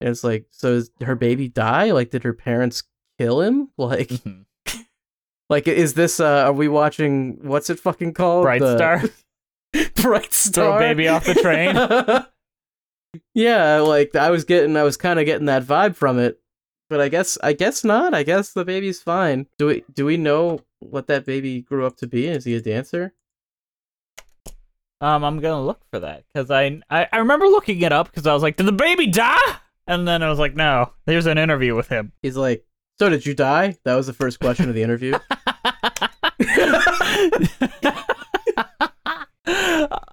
and 0.00 0.10
it's 0.10 0.22
like 0.24 0.46
so 0.50 0.74
is 0.74 0.90
her 1.02 1.14
baby 1.16 1.48
die? 1.48 1.90
Like 1.92 2.10
did 2.10 2.22
her 2.24 2.32
parents 2.32 2.82
kill 3.18 3.40
him? 3.40 3.70
Like 3.78 4.08
Mhm. 4.08 4.44
like 5.50 5.66
is 5.68 5.94
this 5.94 6.20
uh 6.20 6.44
are 6.46 6.52
we 6.52 6.68
watching 6.68 7.38
what's 7.42 7.70
it 7.70 7.80
fucking 7.80 8.14
called? 8.14 8.44
Bright 8.44 8.60
The- 8.60 8.76
Star. 8.76 9.02
bright 10.02 10.32
star? 10.32 10.64
Throw 10.64 10.78
baby 10.78 11.08
off 11.08 11.24
the 11.26 11.34
train. 11.34 11.74
yeah 13.34 13.78
like 13.78 14.14
i 14.14 14.30
was 14.30 14.44
getting 14.44 14.76
i 14.76 14.82
was 14.82 14.96
kind 14.98 15.18
of 15.18 15.24
getting 15.24 15.46
that 15.46 15.62
vibe 15.64 15.96
from 15.96 16.18
it 16.18 16.38
but 16.90 17.00
i 17.00 17.08
guess 17.08 17.38
i 17.42 17.52
guess 17.54 17.82
not. 17.84 18.14
I 18.14 18.22
guess 18.22 18.52
the 18.52 18.64
baby's 18.64 19.00
fine. 19.02 19.46
Do 19.58 19.66
we 19.66 19.84
do 19.92 20.04
we 20.06 20.16
know 20.16 20.60
what 20.80 21.06
that 21.08 21.26
baby 21.26 21.60
grew 21.62 21.84
up 21.86 21.96
to 21.98 22.06
be? 22.06 22.26
Is 22.26 22.44
he 22.44 22.54
a 22.54 22.60
dancer 22.62 23.12
Um, 25.00 25.22
I'm 25.24 25.38
gonna 25.40 25.64
look 25.64 25.80
for 25.90 26.00
that 26.00 26.24
because 26.32 26.50
I, 26.50 26.80
I 26.90 27.06
I 27.12 27.18
remember 27.18 27.46
looking 27.46 27.80
it 27.82 27.92
up 27.92 28.10
because 28.10 28.26
I 28.26 28.34
was 28.34 28.42
like, 28.42 28.56
did 28.56 28.66
the 28.66 28.72
baby 28.72 29.06
die? 29.06 29.36
And 29.86 30.06
then 30.06 30.22
I 30.22 30.28
was 30.28 30.38
like, 30.38 30.54
no. 30.54 30.92
There's 31.06 31.26
an 31.26 31.38
interview 31.38 31.74
with 31.74 31.88
him. 31.88 32.12
He's 32.20 32.36
like, 32.36 32.66
"So 32.98 33.08
did 33.08 33.24
you 33.24 33.32
die?" 33.34 33.78
That 33.84 33.94
was 33.94 34.06
the 34.06 34.12
first 34.12 34.38
question 34.40 34.68
of 34.68 34.74
the 34.74 34.82
interview. 34.82 35.18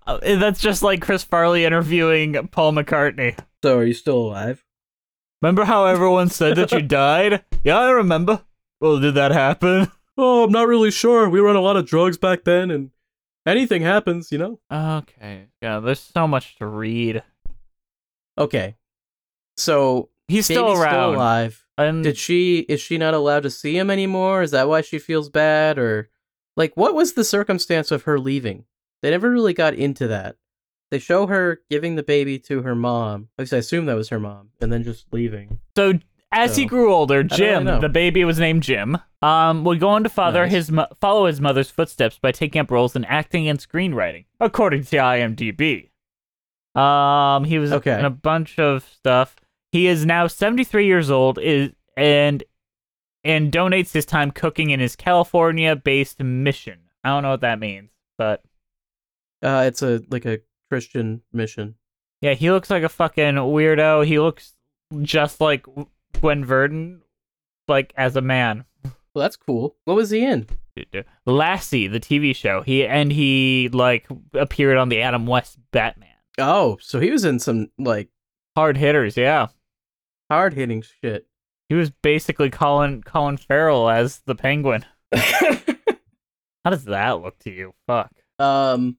Uh, 0.08 0.20
That's 0.22 0.62
just 0.62 0.84
like 0.84 1.02
Chris 1.02 1.24
Farley 1.24 1.66
interviewing 1.66 2.48
Paul 2.50 2.74
McCartney. 2.74 3.38
So, 3.64 3.80
are 3.80 3.84
you 3.86 3.94
still 3.94 4.18
alive? 4.18 4.64
Remember 5.42 5.66
how 5.66 5.86
everyone 5.86 6.30
said 6.30 6.56
that 6.58 6.72
you 6.72 6.82
died? 6.84 7.44
Yeah, 7.64 7.80
I 7.80 7.90
remember. 7.90 8.42
Well, 8.80 9.00
did 9.00 9.16
that 9.16 9.32
happen? 9.32 9.92
Oh, 10.18 10.44
I'm 10.44 10.52
not 10.52 10.68
really 10.68 10.92
sure. 10.92 11.28
We 11.28 11.42
were 11.42 11.50
on 11.50 11.56
a 11.56 11.62
lot 11.62 11.76
of 11.76 11.88
drugs 11.88 12.18
back 12.18 12.44
then, 12.44 12.72
and 12.72 12.92
anything 13.46 13.82
happens, 13.82 14.32
you 14.32 14.38
know? 14.38 14.60
Okay. 14.72 15.48
Yeah, 15.62 15.80
there's 15.80 16.00
so 16.00 16.28
much 16.28 16.56
to 16.58 16.66
read. 16.66 17.24
Okay. 18.38 18.76
So, 19.58 20.10
He's 20.28 20.46
still 20.46 20.72
around. 20.74 20.92
still 20.92 21.16
alive. 21.16 21.66
And 21.78 22.04
Did 22.04 22.18
she 22.18 22.60
is 22.60 22.80
she 22.82 22.98
not 22.98 23.14
allowed 23.14 23.44
to 23.44 23.50
see 23.50 23.78
him 23.78 23.92
anymore? 23.92 24.42
Is 24.42 24.52
that 24.52 24.68
why 24.70 24.82
she 24.82 24.98
feels 24.98 25.30
bad 25.30 25.78
or 25.78 26.10
like 26.56 26.74
what 26.76 26.96
was 26.96 27.14
the 27.14 27.24
circumstance 27.26 27.92
of 27.92 28.04
her 28.04 28.18
leaving? 28.18 28.64
They 29.02 29.12
never 29.12 29.30
really 29.30 29.54
got 29.54 29.74
into 29.74 30.08
that. 30.08 30.38
They 30.90 31.00
show 31.00 31.28
her 31.28 31.60
giving 31.70 31.96
the 31.96 32.04
baby 32.04 32.40
to 32.40 32.62
her 32.62 32.76
mom. 32.76 33.28
At 33.38 33.44
least 33.44 33.54
I 33.54 33.58
assume 33.58 33.86
that 33.88 33.96
was 33.98 34.10
her 34.10 34.20
mom, 34.20 34.52
and 34.62 34.72
then 34.72 34.84
just 34.84 35.06
leaving. 35.12 35.60
So 35.76 36.00
as 36.36 36.56
he 36.56 36.66
grew 36.66 36.94
older, 36.94 37.24
Jim, 37.24 37.66
the 37.66 37.90
baby 37.90 38.24
was 38.24 38.38
named 38.40 38.62
Jim, 38.64 38.98
um, 39.22 39.64
would 39.64 39.80
go 39.80 39.90
on 39.90 40.04
to 40.04 40.10
father 40.10 40.44
Nice. 40.44 40.52
his 40.52 40.72
mo- 40.72 40.88
follow 41.02 41.26
his 41.26 41.42
mother's 41.42 41.70
footsteps 41.72 42.20
by 42.20 42.32
taking 42.32 42.60
up 42.60 42.70
roles 42.70 42.96
in 42.96 43.06
acting 43.06 43.48
and 43.48 43.58
screenwriting, 43.60 44.26
according 44.40 44.84
to 44.86 44.98
IMDb. 44.98 45.90
Um, 46.80 47.46
he 47.46 47.58
was 47.58 47.72
Okay. 47.72 47.98
in 47.98 48.06
a 48.06 48.10
bunch 48.10 48.60
of 48.60 48.84
stuff. 48.84 49.36
He 49.72 49.88
is 49.88 50.06
now 50.06 50.28
73 50.28 50.86
years 50.86 51.10
old 51.10 51.40
is 51.40 51.72
and 51.98 52.44
and 53.24 53.52
donates 53.52 53.92
his 53.94 54.06
time 54.06 54.30
cooking 54.30 54.70
in 54.70 54.80
his 54.80 54.96
California-based 54.96 56.20
mission. 56.22 56.80
I 57.04 57.10
don't 57.10 57.24
know 57.24 57.32
what 57.32 57.42
that 57.42 57.60
means, 57.60 57.90
but 58.18 58.44
Uh 59.42 59.64
it's 59.68 59.82
a 59.82 60.02
like 60.10 60.26
a 60.26 60.40
Christian 60.70 61.22
mission. 61.32 61.76
yeah, 62.22 62.34
he 62.34 62.52
looks 62.52 62.70
like 62.70 62.84
a 62.84 62.90
fucking 62.90 63.36
weirdo. 63.36 64.06
He 64.06 64.20
looks 64.20 64.54
just 65.02 65.40
like 65.42 65.66
Gwen 66.22 66.46
Verdon, 66.46 67.02
like 67.68 67.94
as 67.98 68.16
a 68.16 68.22
man. 68.22 68.66
Well, 68.84 69.22
that's 69.24 69.38
cool. 69.38 69.76
What 69.86 69.96
was 69.96 70.10
he 70.10 70.26
in? 70.26 70.48
Lassie, 71.26 71.88
the 71.88 72.00
TV 72.00 72.36
show. 72.36 72.62
He 72.62 72.86
and 72.86 73.12
he 73.12 73.70
like 73.72 74.08
appeared 74.34 74.78
on 74.78 74.90
the 74.90 75.02
Adam 75.02 75.26
West 75.26 75.58
Batman. 75.72 76.10
Oh, 76.38 76.78
so 76.82 77.00
he 77.00 77.12
was 77.12 77.24
in 77.24 77.40
some 77.40 77.70
like 77.78 78.10
Hard 78.56 78.78
hitters, 78.78 79.18
yeah. 79.18 79.48
hard 80.30 80.54
hitting 80.54 80.82
shit. 80.82 81.28
He 81.68 81.76
was 81.76 81.90
basically 81.90 82.50
Colin 82.50 83.04
Colin 83.04 83.38
Farrell 83.38 83.90
as 83.90 84.20
the 84.26 84.36
Penguin. 84.36 84.86
How 85.14 86.72
does 86.72 86.86
that 86.86 87.22
look 87.22 87.38
to 87.40 87.52
you? 87.52 87.74
Fuck. 87.88 88.12
um 88.40 88.98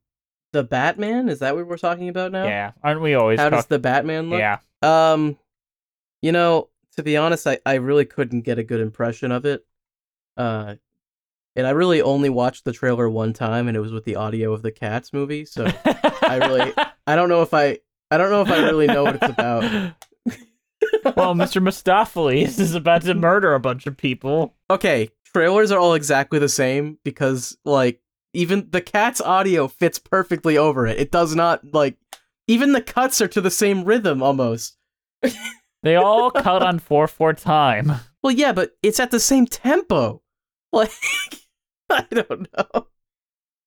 the 0.52 0.62
Batman? 0.62 1.28
Is 1.28 1.38
that 1.38 1.56
what 1.56 1.66
we're 1.66 1.78
talking 1.78 2.08
about 2.08 2.32
now? 2.32 2.44
Yeah, 2.44 2.72
aren't 2.82 3.00
we 3.00 3.14
always? 3.14 3.40
How 3.40 3.48
does 3.50 3.66
the 3.66 3.78
Batman 3.78 4.30
look? 4.30 4.40
yeah. 4.40 4.58
Um, 4.82 5.38
you 6.22 6.32
know, 6.32 6.68
to 6.96 7.02
be 7.02 7.16
honest, 7.16 7.46
I, 7.46 7.58
I 7.64 7.74
really 7.74 8.04
couldn't 8.04 8.42
get 8.42 8.58
a 8.58 8.64
good 8.64 8.80
impression 8.80 9.32
of 9.32 9.44
it. 9.44 9.64
Uh, 10.36 10.76
and 11.54 11.66
I 11.66 11.70
really 11.70 12.02
only 12.02 12.28
watched 12.28 12.64
the 12.64 12.72
trailer 12.72 13.08
one 13.08 13.32
time, 13.32 13.68
and 13.68 13.76
it 13.76 13.80
was 13.80 13.92
with 13.92 14.04
the 14.04 14.16
audio 14.16 14.52
of 14.52 14.62
the 14.62 14.72
Cats 14.72 15.12
movie. 15.12 15.44
So 15.44 15.66
I 15.84 16.38
really, 16.42 16.72
I 17.06 17.16
don't 17.16 17.28
know 17.28 17.42
if 17.42 17.54
I, 17.54 17.78
I 18.10 18.18
don't 18.18 18.30
know 18.30 18.42
if 18.42 18.50
I 18.50 18.58
really 18.64 18.86
know 18.86 19.04
what 19.04 19.16
it's 19.16 19.28
about. 19.28 19.62
well, 21.16 21.34
Mr. 21.34 21.62
Mistoffelees 21.62 22.58
is 22.60 22.74
about 22.74 23.02
to 23.02 23.14
murder 23.14 23.54
a 23.54 23.60
bunch 23.60 23.86
of 23.86 23.96
people. 23.96 24.54
okay, 24.70 25.08
trailers 25.32 25.70
are 25.70 25.78
all 25.78 25.94
exactly 25.94 26.38
the 26.38 26.48
same 26.48 26.98
because 27.04 27.56
like 27.64 28.00
even 28.32 28.68
the 28.70 28.80
Cats 28.80 29.20
audio 29.20 29.68
fits 29.68 29.98
perfectly 29.98 30.58
over 30.58 30.86
it. 30.86 30.98
It 30.98 31.10
does 31.10 31.34
not 31.34 31.62
like 31.72 31.96
even 32.46 32.72
the 32.72 32.82
cuts 32.82 33.20
are 33.20 33.28
to 33.28 33.40
the 33.40 33.50
same 33.50 33.84
rhythm 33.84 34.22
almost. 34.22 34.76
They 35.86 35.94
all 35.94 36.32
cut 36.32 36.64
on 36.64 36.80
four 36.80 37.06
four 37.06 37.32
time. 37.32 37.92
Well, 38.20 38.32
yeah, 38.32 38.52
but 38.52 38.72
it's 38.82 38.98
at 38.98 39.12
the 39.12 39.20
same 39.20 39.46
tempo. 39.46 40.20
Like, 40.72 40.90
I 41.88 42.04
don't 42.10 42.48
know. 42.52 42.88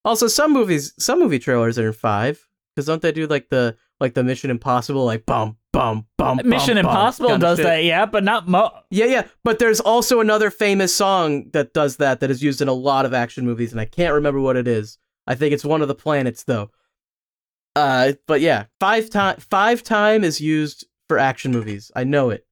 Also, 0.03 0.27
some 0.27 0.51
movies, 0.51 0.93
some 0.99 1.19
movie 1.19 1.39
trailers 1.39 1.79
are 1.79 1.88
in 1.88 1.93
five 1.93 2.45
because 2.75 2.88
don't 2.88 3.01
they 3.01 3.13
do 3.13 3.25
like 3.25 3.47
the 3.47 3.77
like 4.01 4.15
the 4.15 4.23
Mission 4.25 4.49
Impossible, 4.49 5.05
like 5.05 5.25
bum 5.25 5.55
bum 5.71 6.08
bum. 6.17 6.41
Mission 6.43 6.75
bum, 6.75 6.84
bum 6.84 6.91
Impossible 6.91 7.29
kinda 7.29 7.45
does 7.45 7.58
that, 7.60 7.86
yeah, 7.86 8.05
but 8.05 8.25
not 8.25 8.49
mo. 8.49 8.69
Yeah, 8.89 9.05
yeah. 9.05 9.27
But 9.45 9.60
there's 9.60 9.79
also 9.79 10.19
another 10.19 10.51
famous 10.51 10.93
song 10.93 11.49
that 11.51 11.73
does 11.73 11.95
that 11.97 12.19
that 12.19 12.29
is 12.29 12.43
used 12.43 12.62
in 12.62 12.67
a 12.67 12.73
lot 12.73 13.05
of 13.05 13.13
action 13.13 13.45
movies, 13.45 13.71
and 13.71 13.79
I 13.79 13.86
can't 13.86 14.13
remember 14.13 14.41
what 14.41 14.58
it 14.58 14.67
is. 14.67 14.97
I 15.25 15.36
think 15.36 15.53
it's 15.53 15.63
one 15.63 15.82
of 15.82 15.88
the 15.88 15.95
planets 15.95 16.43
though. 16.43 16.69
Uh, 17.77 18.12
but 18.27 18.41
yeah, 18.41 18.65
five 18.82 19.10
time 19.10 19.38
five 19.39 19.84
time 19.84 20.25
is 20.25 20.41
used 20.41 20.86
for 21.10 21.19
action 21.19 21.52
movies. 21.52 21.91
I 21.93 22.06
know 22.06 22.30
it. 22.30 22.45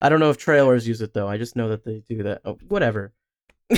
I 0.00 0.08
don't 0.08 0.18
know 0.18 0.30
if 0.30 0.38
trailers 0.38 0.88
use 0.88 1.00
it 1.00 1.12
though. 1.12 1.28
I 1.28 1.38
just 1.38 1.54
know 1.54 1.68
that 1.68 1.84
they 1.84 2.02
do 2.08 2.24
that. 2.24 2.40
Oh, 2.44 2.58
whatever. 2.66 3.12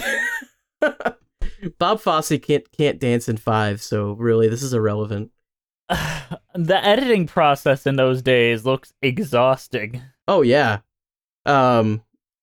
Bob 1.78 2.00
Fosse 2.00 2.38
can't 2.40 2.70
can't 2.72 2.98
dance 2.98 3.28
in 3.28 3.36
five, 3.36 3.82
so 3.82 4.12
really 4.12 4.48
this 4.48 4.62
is 4.62 4.72
irrelevant. 4.72 5.30
the 5.88 6.80
editing 6.82 7.26
process 7.26 7.86
in 7.86 7.96
those 7.96 8.22
days 8.22 8.64
looks 8.64 8.94
exhausting. 9.02 10.02
Oh 10.28 10.42
yeah. 10.42 10.78
Um 11.44 12.02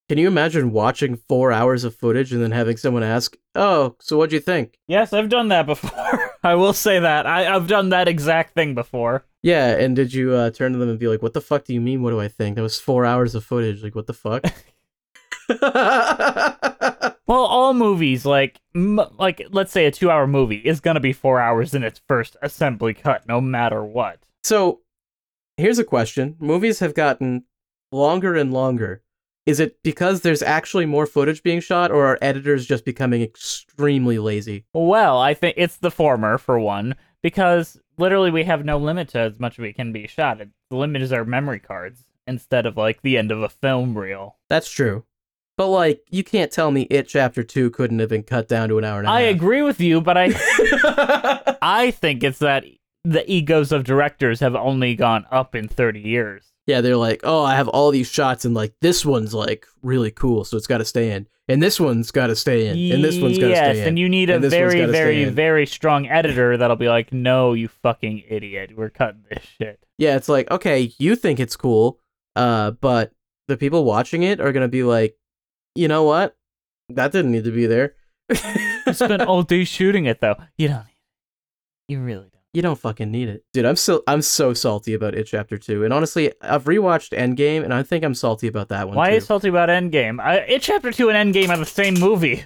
can 0.09 0.17
you 0.17 0.27
imagine 0.27 0.71
watching 0.71 1.17
four 1.17 1.51
hours 1.51 1.83
of 1.83 1.95
footage 1.95 2.31
and 2.31 2.41
then 2.41 2.51
having 2.51 2.77
someone 2.77 3.03
ask, 3.03 3.35
Oh, 3.55 3.95
so 3.99 4.17
what'd 4.17 4.31
you 4.31 4.39
think? 4.39 4.79
Yes, 4.87 5.11
I've 5.11 5.29
done 5.29 5.49
that 5.49 5.65
before. 5.65 6.35
I 6.43 6.55
will 6.55 6.73
say 6.73 6.99
that. 6.99 7.27
I, 7.27 7.53
I've 7.53 7.67
done 7.67 7.89
that 7.89 8.07
exact 8.07 8.53
thing 8.53 8.73
before. 8.73 9.25
Yeah, 9.43 9.67
and 9.77 9.95
did 9.95 10.13
you 10.13 10.33
uh, 10.33 10.49
turn 10.51 10.73
to 10.73 10.77
them 10.79 10.89
and 10.89 10.99
be 10.99 11.07
like, 11.07 11.21
What 11.21 11.33
the 11.33 11.41
fuck 11.41 11.63
do 11.65 11.73
you 11.73 11.81
mean? 11.81 12.01
What 12.01 12.09
do 12.11 12.19
I 12.19 12.27
think? 12.27 12.55
That 12.55 12.61
was 12.63 12.79
four 12.79 13.05
hours 13.05 13.35
of 13.35 13.43
footage. 13.43 13.83
Like, 13.83 13.95
what 13.95 14.07
the 14.07 14.13
fuck? 14.13 14.43
Well, 17.27 17.43
all 17.43 17.73
movies, 17.73 18.25
like, 18.25 18.61
m- 18.73 19.01
like 19.17 19.45
let's 19.51 19.73
say 19.73 19.85
a 19.85 19.91
two-hour 19.91 20.27
movie, 20.27 20.55
is 20.63 20.79
gonna 20.79 21.01
be 21.01 21.11
four 21.11 21.41
hours 21.41 21.73
in 21.73 21.83
its 21.83 21.99
first 22.07 22.37
assembly 22.41 22.93
cut, 22.93 23.27
no 23.27 23.41
matter 23.41 23.83
what. 23.83 24.19
so 24.43 24.79
here's 25.57 25.77
a 25.79 25.83
question. 25.83 26.37
Movies 26.39 26.79
have 26.79 26.93
gotten 26.93 27.43
longer 27.91 28.35
and 28.35 28.53
longer. 28.53 29.01
Is 29.45 29.59
it 29.59 29.77
because 29.83 30.21
there's 30.21 30.41
actually 30.41 30.85
more 30.85 31.05
footage 31.05 31.43
being 31.43 31.59
shot, 31.59 31.91
or 31.91 32.05
are 32.05 32.17
editors 32.21 32.65
just 32.65 32.85
becoming 32.85 33.21
extremely 33.21 34.19
lazy? 34.19 34.63
Well, 34.73 35.17
I 35.19 35.33
think 35.33 35.55
it's 35.57 35.77
the 35.77 35.91
former 35.91 36.37
for 36.37 36.57
one, 36.59 36.95
because 37.21 37.77
literally 37.97 38.31
we 38.31 38.43
have 38.43 38.65
no 38.65 38.77
limit 38.77 39.09
to 39.09 39.19
as 39.19 39.39
much 39.39 39.57
of 39.57 39.65
it 39.65 39.75
can 39.75 39.91
be 39.91 40.07
shot. 40.07 40.39
The 40.39 40.75
limit 40.75 41.01
is 41.01 41.11
our 41.11 41.25
memory 41.25 41.59
cards 41.59 42.05
instead 42.25 42.65
of 42.65 42.77
like 42.77 43.01
the 43.01 43.17
end 43.17 43.31
of 43.31 43.41
a 43.41 43.49
film 43.49 43.97
reel. 43.97 44.37
That's 44.49 44.69
true. 44.69 45.05
But 45.57 45.69
like, 45.69 46.03
you 46.09 46.23
can't 46.23 46.51
tell 46.51 46.69
me 46.69 46.83
It 46.83 47.07
Chapter 47.07 47.43
Two 47.43 47.71
couldn't 47.71 47.99
have 47.99 48.09
been 48.09 48.23
cut 48.23 48.47
down 48.47 48.69
to 48.69 48.77
an 48.77 48.83
hour 48.83 48.99
and 48.99 49.07
a 49.07 49.09
half. 49.09 49.17
I 49.17 49.21
agree 49.21 49.63
with 49.63 49.81
you, 49.81 50.01
but 50.01 50.15
I 50.17 50.29
I 51.61 51.91
think 51.91 52.23
it's 52.23 52.39
that 52.39 52.63
the 53.03 53.29
egos 53.31 53.71
of 53.71 53.83
directors 53.83 54.39
have 54.41 54.55
only 54.55 54.95
gone 54.95 55.25
up 55.31 55.55
in 55.55 55.67
30 55.67 55.99
years. 56.01 56.51
Yeah, 56.67 56.81
they're 56.81 56.97
like, 56.97 57.21
oh, 57.23 57.43
I 57.43 57.55
have 57.55 57.69
all 57.69 57.91
these 57.91 58.09
shots, 58.09 58.43
and 58.43 58.53
like 58.53 58.73
this 58.81 59.05
one's 59.05 59.33
like 59.33 59.65
really 59.81 60.11
cool, 60.11 60.43
so 60.43 60.57
it's 60.57 60.67
got 60.67 60.79
to 60.79 60.85
stay 60.85 61.11
in, 61.11 61.25
and 61.47 61.63
this 61.63 61.79
one's 61.79 62.11
got 62.11 62.27
to 62.27 62.35
stay 62.35 62.67
in, 62.67 62.93
and 62.93 63.03
this 63.03 63.19
one's 63.19 63.37
got 63.37 63.47
to 63.47 63.51
yes, 63.51 63.59
stay 63.59 63.69
in. 63.71 63.77
Yes, 63.77 63.87
and 63.87 63.97
you 63.97 64.09
need 64.09 64.29
a 64.29 64.35
and 64.35 64.43
this 64.43 64.53
very, 64.53 64.85
very, 64.85 65.25
very 65.25 65.65
strong 65.65 66.07
editor 66.07 66.57
that'll 66.57 66.75
be 66.75 66.89
like, 66.89 67.13
"No, 67.13 67.53
you 67.53 67.69
fucking 67.69 68.23
idiot, 68.27 68.71
we're 68.75 68.89
cutting 68.89 69.23
this 69.29 69.43
shit." 69.57 69.79
Yeah, 69.97 70.17
it's 70.17 70.29
like, 70.29 70.51
okay, 70.51 70.91
you 70.99 71.15
think 71.15 71.39
it's 71.39 71.55
cool, 71.55 71.99
uh, 72.35 72.71
but 72.71 73.13
the 73.47 73.55
people 73.55 73.85
watching 73.85 74.23
it 74.23 74.41
are 74.41 74.51
gonna 74.51 74.67
be 74.67 74.83
like, 74.83 75.17
you 75.73 75.87
know 75.87 76.03
what? 76.03 76.35
That 76.89 77.13
didn't 77.13 77.31
need 77.31 77.45
to 77.45 77.51
be 77.51 77.65
there. 77.65 77.95
You 78.29 78.93
spent 78.93 79.21
all 79.27 79.43
day 79.43 79.63
shooting 79.63 80.05
it, 80.05 80.19
though. 80.19 80.35
You 80.57 80.67
don't. 80.69 80.85
You 81.87 82.01
really 82.01 82.29
don't. 82.29 82.36
You 82.57 82.63
don't 82.63 82.79
fucking 82.79 83.11
need 83.11 83.29
it, 83.29 83.43
dude. 83.53 83.65
I'm 83.65 83.75
so 83.75 84.01
I'm 84.07 84.23
so 84.23 84.51
salty 84.51 84.95
about 84.95 85.13
it. 85.13 85.25
Chapter 85.25 85.59
two, 85.59 85.83
and 85.83 85.93
honestly, 85.93 86.33
I've 86.41 86.63
rewatched 86.63 87.15
Endgame, 87.15 87.63
and 87.63 87.71
I 87.71 87.83
think 87.83 88.03
I'm 88.03 88.15
salty 88.15 88.47
about 88.47 88.69
that 88.69 88.87
one. 88.87 88.97
Why 88.97 89.11
too. 89.11 89.17
is 89.17 89.25
salty 89.27 89.47
about 89.47 89.69
Endgame? 89.69 90.19
I, 90.19 90.37
it 90.37 90.63
Chapter 90.63 90.91
Two 90.91 91.11
and 91.11 91.31
Endgame 91.31 91.49
are 91.49 91.57
the 91.57 91.67
same 91.67 91.93
movie. 91.93 92.43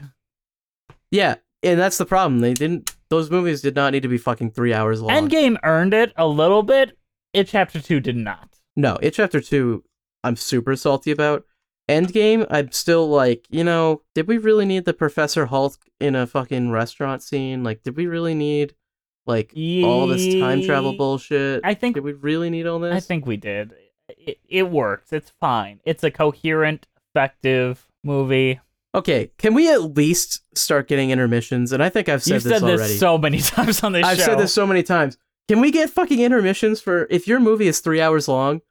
Yeah, 1.12 1.36
and 1.63 1.80
that's 1.80 1.97
the 1.97 2.06
problem. 2.06 2.41
They 2.41 2.54
didn't. 2.54 2.93
Those 3.10 3.32
movies 3.32 3.62
did 3.62 3.74
not 3.74 3.93
need 3.93 4.04
to 4.04 4.10
be 4.10 4.17
fucking 4.17 4.52
three 4.52 4.74
hours 4.74 5.02
long. 5.02 5.30
Endgame 5.30 5.56
earned 5.63 5.93
it 5.93 6.12
a 6.17 6.28
little 6.28 6.62
bit. 6.62 6.97
It 7.32 7.47
Chapter 7.47 7.80
Two 7.80 8.02
did 8.02 8.17
not. 8.17 8.58
No, 8.76 8.97
it 9.02 9.12
chapter 9.12 9.39
two, 9.39 9.86
I'm 10.26 10.36
super 10.36 10.76
salty 10.76 11.12
about. 11.12 11.45
Endgame, 11.89 12.45
I'm 12.50 12.74
still 12.74 13.08
like, 13.08 13.45
you 13.50 13.63
know, 13.63 14.02
did 14.13 14.28
we 14.28 14.38
really 14.38 14.65
need 14.65 14.84
the 14.84 14.93
Professor 14.93 15.45
Hulk 15.45 15.78
in 16.02 16.15
a 16.15 16.28
fucking 16.28 16.71
restaurant 16.71 17.24
scene? 17.24 17.63
Like, 17.63 17.84
did 17.84 17.95
we 17.95 18.08
really 18.08 18.36
need 18.36 18.76
like 19.25 19.53
all 19.84 20.07
this 20.07 20.34
time 20.36 20.62
travel 20.63 20.93
bullshit? 20.93 21.62
I 21.63 21.73
think 21.73 21.95
Did 21.95 22.03
we 22.03 22.13
really 22.13 22.49
need 22.49 22.67
all 22.67 22.79
this? 22.79 22.95
I 22.95 22.99
think 22.99 23.25
we 23.25 23.38
did. 23.38 23.73
It, 24.10 24.39
it 24.47 24.69
works. 24.69 25.13
It's 25.13 25.31
fine. 25.39 25.79
It's 25.86 26.03
a 26.03 26.12
coherent, 26.12 26.88
effective 27.13 27.88
movie. 28.03 28.60
Okay, 28.93 29.31
can 29.38 29.53
we 29.53 29.71
at 29.71 29.95
least 29.95 30.41
start 30.53 30.88
getting 30.89 31.12
intermissions? 31.12 31.71
And 31.71 31.81
I 31.81 31.88
think 31.89 32.10
I've 32.10 32.21
said 32.21 32.34
You've 32.36 32.43
this 32.43 32.51
said 32.60 32.63
already. 32.63 32.77
this 32.81 32.99
so 32.99 33.17
many 33.17 33.38
times 33.41 33.84
on 33.84 33.93
this 33.93 34.05
I've 34.05 34.17
show. 34.17 34.23
said 34.25 34.39
this 34.39 34.53
so 34.53 34.67
many 34.67 34.84
times. 34.84 35.17
Can 35.47 35.62
we 35.62 35.71
get 35.71 35.89
fucking 35.89 36.19
intermissions 36.19 36.81
for 36.81 37.07
if 37.10 37.27
your 37.27 37.39
movie 37.39 37.67
is 37.67 37.79
three 37.79 38.01
hours 38.01 38.27
long? 38.27 38.62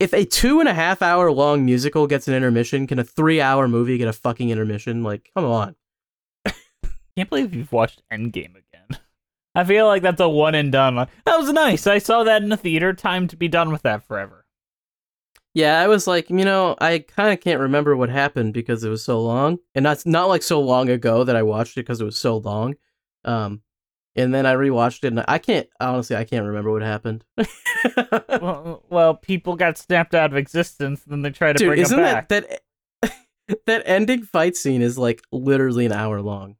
If 0.00 0.12
a 0.14 0.24
two 0.24 0.58
and 0.60 0.68
a 0.68 0.74
half 0.74 1.00
hour 1.02 1.30
long 1.30 1.64
musical 1.64 2.06
gets 2.06 2.26
an 2.28 2.34
intermission, 2.34 2.86
can 2.86 2.98
a 2.98 3.04
three 3.04 3.40
hour 3.40 3.68
movie 3.68 3.98
get 3.98 4.08
a 4.08 4.12
fucking 4.12 4.50
intermission? 4.50 5.02
Like, 5.02 5.30
come 5.36 5.44
on. 5.44 5.76
Can't 7.16 7.28
believe 7.28 7.54
you've 7.54 7.72
watched 7.72 8.02
Endgame 8.12 8.50
again. 8.50 8.61
I 9.54 9.64
feel 9.64 9.86
like 9.86 10.02
that's 10.02 10.20
a 10.20 10.28
one 10.28 10.54
and 10.54 10.72
done. 10.72 10.96
Like, 10.96 11.08
that 11.26 11.38
was 11.38 11.52
nice. 11.52 11.86
I 11.86 11.98
saw 11.98 12.24
that 12.24 12.42
in 12.42 12.48
the 12.48 12.56
theater. 12.56 12.92
Time 12.94 13.28
to 13.28 13.36
be 13.36 13.48
done 13.48 13.70
with 13.70 13.82
that 13.82 14.02
forever. 14.06 14.46
Yeah, 15.54 15.78
I 15.80 15.86
was 15.88 16.06
like, 16.06 16.30
you 16.30 16.44
know, 16.46 16.74
I 16.80 17.00
kind 17.00 17.30
of 17.32 17.40
can't 17.40 17.60
remember 17.60 17.94
what 17.94 18.08
happened 18.08 18.54
because 18.54 18.82
it 18.84 18.88
was 18.88 19.04
so 19.04 19.20
long, 19.20 19.58
and 19.74 19.84
that's 19.84 20.06
not 20.06 20.28
like 20.28 20.42
so 20.42 20.60
long 20.60 20.88
ago 20.88 21.24
that 21.24 21.36
I 21.36 21.42
watched 21.42 21.76
it 21.76 21.82
because 21.82 22.00
it 22.00 22.04
was 22.06 22.18
so 22.18 22.38
long. 22.38 22.76
Um, 23.26 23.60
and 24.16 24.32
then 24.32 24.46
I 24.46 24.54
rewatched 24.54 25.04
it, 25.04 25.08
and 25.08 25.22
I 25.28 25.36
can't 25.36 25.68
honestly, 25.78 26.16
I 26.16 26.24
can't 26.24 26.46
remember 26.46 26.72
what 26.72 26.80
happened. 26.80 27.24
well, 28.28 28.82
well, 28.88 29.14
people 29.14 29.56
got 29.56 29.76
snapped 29.76 30.14
out 30.14 30.30
of 30.32 30.38
existence, 30.38 31.04
and 31.04 31.12
then 31.12 31.20
they 31.22 31.30
try 31.30 31.52
to 31.52 31.58
Dude, 31.58 31.68
bring 31.68 31.80
isn't 31.80 32.00
them 32.00 32.14
back. 32.14 32.28
that 32.28 32.62
that 33.02 33.12
that 33.66 33.82
ending 33.84 34.22
fight 34.22 34.56
scene 34.56 34.80
is 34.80 34.96
like 34.96 35.22
literally 35.32 35.84
an 35.84 35.92
hour 35.92 36.22
long? 36.22 36.56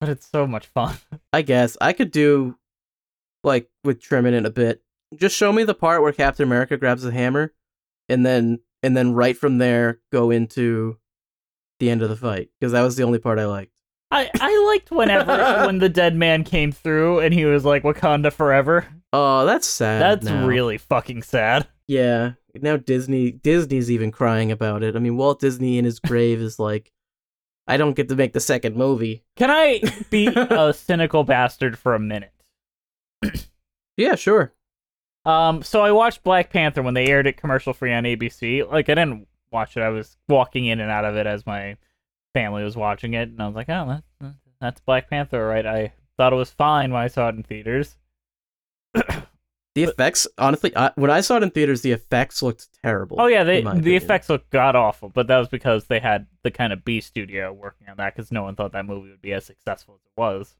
But 0.00 0.08
it's 0.10 0.26
so 0.26 0.46
much 0.46 0.66
fun. 0.66 0.96
I 1.32 1.42
guess 1.42 1.76
I 1.80 1.92
could 1.92 2.10
do 2.10 2.56
like 3.44 3.68
with 3.84 4.00
trimming 4.00 4.34
it 4.34 4.46
a 4.46 4.50
bit. 4.50 4.82
Just 5.16 5.36
show 5.36 5.52
me 5.52 5.64
the 5.64 5.74
part 5.74 6.02
where 6.02 6.12
Captain 6.12 6.44
America 6.44 6.76
grabs 6.76 7.02
the 7.02 7.12
hammer, 7.12 7.52
and 8.08 8.24
then 8.24 8.60
and 8.82 8.96
then 8.96 9.12
right 9.12 9.36
from 9.36 9.58
there 9.58 10.00
go 10.12 10.30
into 10.30 10.98
the 11.80 11.90
end 11.90 12.02
of 12.02 12.08
the 12.08 12.16
fight 12.16 12.50
because 12.58 12.72
that 12.72 12.82
was 12.82 12.96
the 12.96 13.04
only 13.04 13.18
part 13.18 13.38
I 13.38 13.46
liked. 13.46 13.72
I, 14.10 14.30
I 14.40 14.66
liked 14.72 14.90
whenever 14.90 15.66
when 15.66 15.78
the 15.80 15.88
dead 15.88 16.16
man 16.16 16.42
came 16.42 16.72
through 16.72 17.20
and 17.20 17.34
he 17.34 17.44
was 17.44 17.64
like 17.64 17.82
Wakanda 17.82 18.32
forever. 18.32 18.86
Oh, 19.12 19.44
that's 19.44 19.66
sad. 19.66 20.00
That's 20.00 20.26
now. 20.26 20.46
really 20.46 20.78
fucking 20.78 21.22
sad. 21.22 21.66
yeah. 21.86 22.32
Now 22.54 22.76
Disney 22.76 23.30
Disney's 23.30 23.90
even 23.90 24.10
crying 24.10 24.50
about 24.50 24.82
it. 24.82 24.96
I 24.96 24.98
mean, 24.98 25.16
Walt 25.16 25.40
Disney 25.40 25.78
in 25.78 25.84
his 25.84 26.00
grave 26.00 26.40
is 26.40 26.58
like, 26.58 26.90
I 27.68 27.76
don't 27.76 27.94
get 27.94 28.08
to 28.08 28.16
make 28.16 28.32
the 28.32 28.40
second 28.40 28.76
movie. 28.76 29.22
Can 29.36 29.50
I 29.50 29.80
be 30.10 30.26
a 30.26 30.72
cynical 30.72 31.22
bastard 31.22 31.78
for 31.78 31.94
a 31.94 32.00
minute? 32.00 32.32
Yeah, 33.96 34.14
sure. 34.14 34.54
Um, 35.24 35.62
so 35.62 35.82
I 35.82 35.92
watched 35.92 36.22
Black 36.22 36.50
Panther 36.50 36.82
when 36.82 36.94
they 36.94 37.08
aired 37.08 37.26
it 37.26 37.36
commercial 37.36 37.74
free 37.74 37.92
on 37.92 38.04
ABC. 38.04 38.68
Like 38.70 38.88
I 38.88 38.94
didn't 38.94 39.28
watch 39.52 39.76
it; 39.76 39.82
I 39.82 39.90
was 39.90 40.16
walking 40.28 40.64
in 40.64 40.80
and 40.80 40.90
out 40.90 41.04
of 41.04 41.16
it 41.16 41.26
as 41.26 41.44
my 41.44 41.76
family 42.32 42.64
was 42.64 42.76
watching 42.76 43.14
it, 43.14 43.28
and 43.28 43.42
I 43.42 43.46
was 43.46 43.54
like, 43.56 43.68
"Oh, 43.68 44.00
that's 44.60 44.80
Black 44.80 45.10
Panther, 45.10 45.46
right?" 45.46 45.66
I 45.66 45.92
thought 46.16 46.32
it 46.32 46.36
was 46.36 46.50
fine 46.50 46.92
when 46.92 47.02
I 47.02 47.08
saw 47.08 47.28
it 47.28 47.34
in 47.34 47.42
theaters. 47.42 47.98
The 49.84 49.90
effects, 49.90 50.26
honestly, 50.38 50.76
I, 50.76 50.90
when 50.96 51.10
I 51.10 51.20
saw 51.20 51.36
it 51.36 51.42
in 51.42 51.50
theaters, 51.50 51.82
the 51.82 51.92
effects 51.92 52.42
looked 52.42 52.68
terrible. 52.82 53.16
Oh 53.20 53.26
yeah, 53.26 53.44
they 53.44 53.62
the 53.62 53.68
opinion. 53.68 53.94
effects 54.02 54.28
looked 54.28 54.50
god 54.50 54.76
awful, 54.76 55.08
but 55.08 55.26
that 55.28 55.38
was 55.38 55.48
because 55.48 55.86
they 55.86 56.00
had 56.00 56.26
the 56.42 56.50
kind 56.50 56.72
of 56.72 56.84
B 56.84 57.00
studio 57.00 57.52
working 57.52 57.88
on 57.88 57.96
that 57.98 58.14
because 58.14 58.32
no 58.32 58.42
one 58.42 58.54
thought 58.56 58.72
that 58.72 58.86
movie 58.86 59.10
would 59.10 59.22
be 59.22 59.32
as 59.32 59.44
successful 59.44 59.94
as 59.94 60.00
it 60.06 60.12
was. 60.20 60.56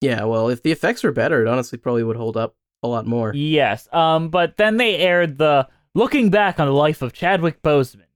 Yeah, 0.00 0.24
well, 0.24 0.48
if 0.48 0.62
the 0.62 0.72
effects 0.72 1.02
were 1.04 1.12
better, 1.12 1.42
it 1.42 1.48
honestly 1.48 1.78
probably 1.78 2.02
would 2.02 2.16
hold 2.16 2.36
up 2.36 2.56
a 2.82 2.88
lot 2.88 3.06
more. 3.06 3.32
Yes. 3.34 3.88
Um, 3.92 4.28
but 4.30 4.56
then 4.56 4.76
they 4.76 4.96
aired 4.96 5.38
the 5.38 5.68
looking 5.94 6.30
back 6.30 6.58
on 6.58 6.66
the 6.66 6.72
life 6.72 7.02
of 7.02 7.12
Chadwick 7.12 7.62
Boseman, 7.62 8.06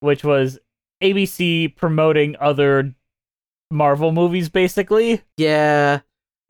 which 0.00 0.22
was 0.24 0.58
ABC 1.02 1.74
promoting 1.76 2.36
other 2.40 2.94
Marvel 3.70 4.12
movies, 4.12 4.48
basically. 4.48 5.22
Yeah, 5.36 6.00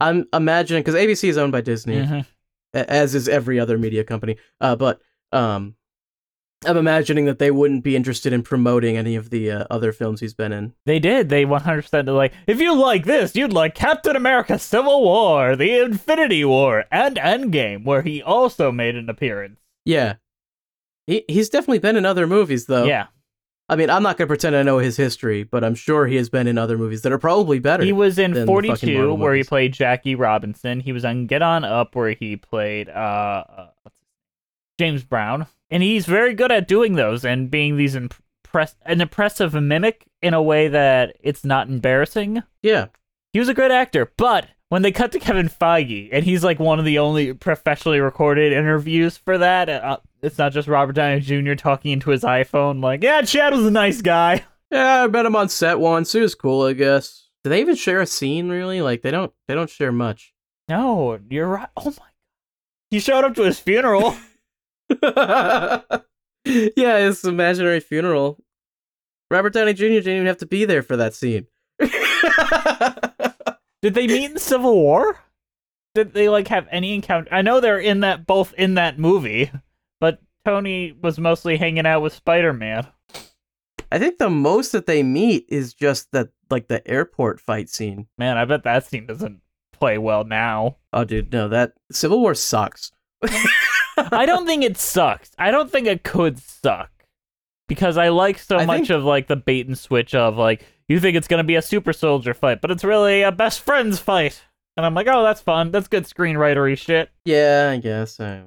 I'm 0.01 0.27
imagining 0.33 0.81
because 0.83 0.95
ABC 0.95 1.29
is 1.29 1.37
owned 1.37 1.51
by 1.51 1.61
Disney, 1.61 1.95
Mhm. 1.97 2.25
As 2.73 3.15
is 3.15 3.27
every 3.27 3.59
other 3.59 3.77
media 3.77 4.03
company. 4.03 4.37
Uh, 4.61 4.75
but 4.75 5.01
um, 5.31 5.75
I'm 6.65 6.77
imagining 6.77 7.25
that 7.25 7.39
they 7.39 7.51
wouldn't 7.51 7.83
be 7.83 7.95
interested 7.95 8.33
in 8.33 8.43
promoting 8.43 8.97
any 8.97 9.15
of 9.15 9.29
the 9.29 9.51
uh, 9.51 9.65
other 9.69 9.91
films 9.91 10.19
he's 10.19 10.33
been 10.33 10.51
in. 10.51 10.73
They 10.85 10.99
did. 10.99 11.29
They 11.29 11.45
100% 11.45 11.89
did, 12.05 12.11
like, 12.11 12.33
if 12.47 12.59
you 12.59 12.75
like 12.75 13.05
this, 13.05 13.35
you'd 13.35 13.53
like 13.53 13.75
Captain 13.75 14.15
America 14.15 14.59
Civil 14.59 15.01
War, 15.03 15.55
The 15.55 15.79
Infinity 15.79 16.43
War, 16.43 16.85
and 16.91 17.15
Endgame, 17.15 17.85
where 17.85 18.01
he 18.01 18.21
also 18.21 18.71
made 18.71 18.95
an 18.95 19.09
appearance. 19.09 19.59
Yeah, 19.85 20.15
he 21.07 21.25
he's 21.27 21.49
definitely 21.49 21.79
been 21.79 21.95
in 21.95 22.05
other 22.05 22.27
movies 22.27 22.65
though. 22.67 22.85
Yeah. 22.85 23.07
I 23.69 23.75
mean, 23.75 23.89
I'm 23.89 24.01
not 24.01 24.17
gonna 24.17 24.27
pretend 24.27 24.55
I 24.55 24.63
know 24.63 24.79
his 24.79 24.97
history, 24.97 25.43
but 25.43 25.63
I'm 25.63 25.75
sure 25.75 26.07
he 26.07 26.15
has 26.15 26.27
been 26.27 26.47
in 26.47 26.57
other 26.57 26.77
movies 26.77 27.03
that 27.03 27.11
are 27.11 27.19
probably 27.19 27.59
better. 27.59 27.83
He 27.83 27.93
was 27.93 28.17
in 28.17 28.33
than 28.33 28.47
the 28.47 28.51
fucking 28.51 28.97
42, 28.97 29.13
where 29.13 29.35
he 29.35 29.43
played 29.43 29.73
Jackie 29.73 30.15
Robinson. 30.15 30.79
He 30.79 30.91
was 30.91 31.05
on 31.05 31.27
Get 31.27 31.43
On 31.43 31.63
Up, 31.63 31.95
where 31.95 32.11
he 32.11 32.35
played 32.35 32.89
uh, 32.89 32.91
uh 33.47 33.67
what's 33.83 33.97
his 33.99 34.07
name? 34.07 34.91
James 34.91 35.03
Brown, 35.03 35.45
and 35.69 35.83
he's 35.83 36.07
very 36.07 36.33
good 36.33 36.51
at 36.51 36.67
doing 36.67 36.95
those 36.95 37.23
and 37.23 37.51
being 37.51 37.77
these 37.77 37.95
impress 37.95 38.75
an 38.85 39.01
impressive 39.01 39.53
mimic 39.53 40.07
in 40.21 40.33
a 40.33 40.41
way 40.41 40.67
that 40.67 41.15
it's 41.21 41.45
not 41.45 41.69
embarrassing. 41.69 42.41
yeah, 42.63 42.87
He 43.33 43.39
was 43.39 43.49
a 43.49 43.53
great 43.53 43.71
actor, 43.71 44.11
but 44.17 44.47
when 44.69 44.81
they 44.81 44.91
cut 44.91 45.11
to 45.11 45.19
Kevin 45.19 45.49
Feige, 45.49 46.09
and 46.11 46.23
he's 46.23 46.43
like 46.43 46.59
one 46.59 46.79
of 46.79 46.85
the 46.85 46.99
only 46.99 47.33
professionally 47.33 47.99
recorded 47.99 48.53
interviews 48.53 49.17
for 49.17 49.37
that, 49.37 49.69
uh, 49.69 49.97
it's 50.21 50.37
not 50.37 50.51
just 50.51 50.67
Robert 50.67 50.93
Downey 50.93 51.19
Jr. 51.21 51.53
talking 51.55 51.91
into 51.91 52.09
his 52.09 52.23
iPhone, 52.23 52.81
like, 52.81 53.03
yeah, 53.03 53.21
Chad 53.21 53.53
was 53.53 53.65
a 53.65 53.71
nice 53.71 54.01
guy. 54.01 54.45
yeah. 54.71 55.03
I 55.03 55.07
met 55.07 55.25
him 55.25 55.35
on 55.35 55.49
set 55.49 55.79
once. 55.79 56.11
He 56.11 56.19
was 56.19 56.35
cool, 56.35 56.63
I 56.63 56.73
guess. 56.73 57.29
Do 57.43 57.49
they 57.49 57.61
even 57.61 57.75
share 57.75 58.01
a 58.01 58.05
scene? 58.05 58.49
Really? 58.49 58.81
Like 58.81 59.01
they 59.01 59.11
don't. 59.11 59.31
They 59.47 59.55
don't 59.55 59.69
share 59.69 59.91
much. 59.91 60.33
No, 60.67 61.19
you're 61.29 61.47
right. 61.47 61.69
Oh 61.77 61.85
my. 61.85 61.91
God. 61.91 62.05
He 62.91 62.99
showed 62.99 63.23
up 63.23 63.35
to 63.35 63.43
his 63.43 63.59
funeral. 63.59 64.15
yeah, 65.01 65.79
his 66.45 67.23
imaginary 67.23 67.79
funeral. 67.79 68.37
Robert 69.31 69.53
Downey 69.53 69.73
Jr. 69.73 69.85
didn't 69.85 70.15
even 70.15 70.25
have 70.25 70.37
to 70.37 70.47
be 70.47 70.65
there 70.65 70.81
for 70.81 70.97
that 70.97 71.13
scene. 71.13 71.47
Did 73.81 73.93
they 73.93 74.07
meet 74.07 74.31
in 74.31 74.37
Civil 74.39 74.75
War? 74.75 75.19
Did 75.95 76.13
they 76.13 76.29
like 76.29 76.47
have 76.49 76.67
any 76.71 76.93
encounter? 76.95 77.33
I 77.33 77.41
know 77.41 77.59
they're 77.59 77.79
in 77.79 78.01
that 78.01 78.25
both 78.25 78.53
in 78.57 78.73
that 78.75 78.99
movie, 78.99 79.51
Tony 80.45 80.93
was 81.01 81.19
mostly 81.19 81.57
hanging 81.57 81.85
out 81.85 82.01
with 82.01 82.13
Spider 82.13 82.53
Man. 82.53 82.87
I 83.91 83.97
think 83.99 84.17
the 84.17 84.29
most 84.29 84.71
that 84.71 84.85
they 84.85 85.01
meet 85.03 85.45
is 85.49 85.73
just 85.73 86.11
that, 86.11 86.29
like 86.49 86.67
the 86.67 86.87
airport 86.87 87.39
fight 87.41 87.69
scene. 87.69 88.07
Man, 88.17 88.37
I 88.37 88.45
bet 88.45 88.63
that 88.63 88.85
scene 88.85 89.05
doesn't 89.07 89.41
play 89.73 89.97
well 89.97 90.23
now. 90.23 90.77
Oh, 90.93 91.03
dude, 91.03 91.31
no, 91.31 91.47
that 91.49 91.73
Civil 91.91 92.19
War 92.19 92.35
sucks. 92.35 92.91
I 93.97 94.25
don't 94.25 94.45
think 94.45 94.63
it 94.63 94.77
sucks. 94.77 95.31
I 95.37 95.51
don't 95.51 95.71
think 95.71 95.87
it 95.87 96.03
could 96.03 96.39
suck 96.39 96.91
because 97.67 97.97
I 97.97 98.09
like 98.09 98.39
so 98.39 98.57
I 98.57 98.65
much 98.65 98.77
think- 98.87 98.89
of 98.91 99.03
like 99.03 99.27
the 99.27 99.35
bait 99.35 99.67
and 99.67 99.77
switch 99.77 100.15
of 100.15 100.37
like 100.37 100.65
you 100.87 100.99
think 100.99 101.17
it's 101.17 101.27
gonna 101.27 101.43
be 101.43 101.55
a 101.55 101.61
super 101.61 101.93
soldier 101.93 102.33
fight, 102.33 102.61
but 102.61 102.71
it's 102.71 102.83
really 102.83 103.21
a 103.23 103.31
best 103.31 103.59
friends 103.61 103.99
fight, 103.99 104.41
and 104.77 104.85
I'm 104.85 104.93
like, 104.95 105.07
oh, 105.07 105.23
that's 105.23 105.41
fun. 105.41 105.71
That's 105.71 105.87
good 105.87 106.05
screenwritery 106.05 106.77
shit. 106.77 107.09
Yeah, 107.25 107.69
I 107.73 107.77
guess. 107.77 108.19
Uh, 108.19 108.43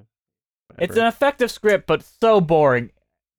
It's 0.79 0.97
an 0.97 1.07
effective 1.07 1.51
script, 1.51 1.87
but 1.87 2.03
so 2.03 2.41
boring 2.41 2.91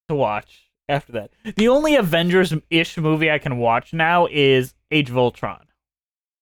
to 0.09 0.15
watch 0.15 0.69
after 0.89 1.11
that. 1.13 1.31
The 1.55 1.67
only 1.67 1.95
Avengers 1.95 2.53
ish 2.69 2.97
movie 2.97 3.31
I 3.31 3.37
can 3.39 3.57
watch 3.57 3.93
now 3.93 4.27
is 4.31 4.73
Age 4.91 5.09
of 5.09 5.17
Ultron. 5.17 5.65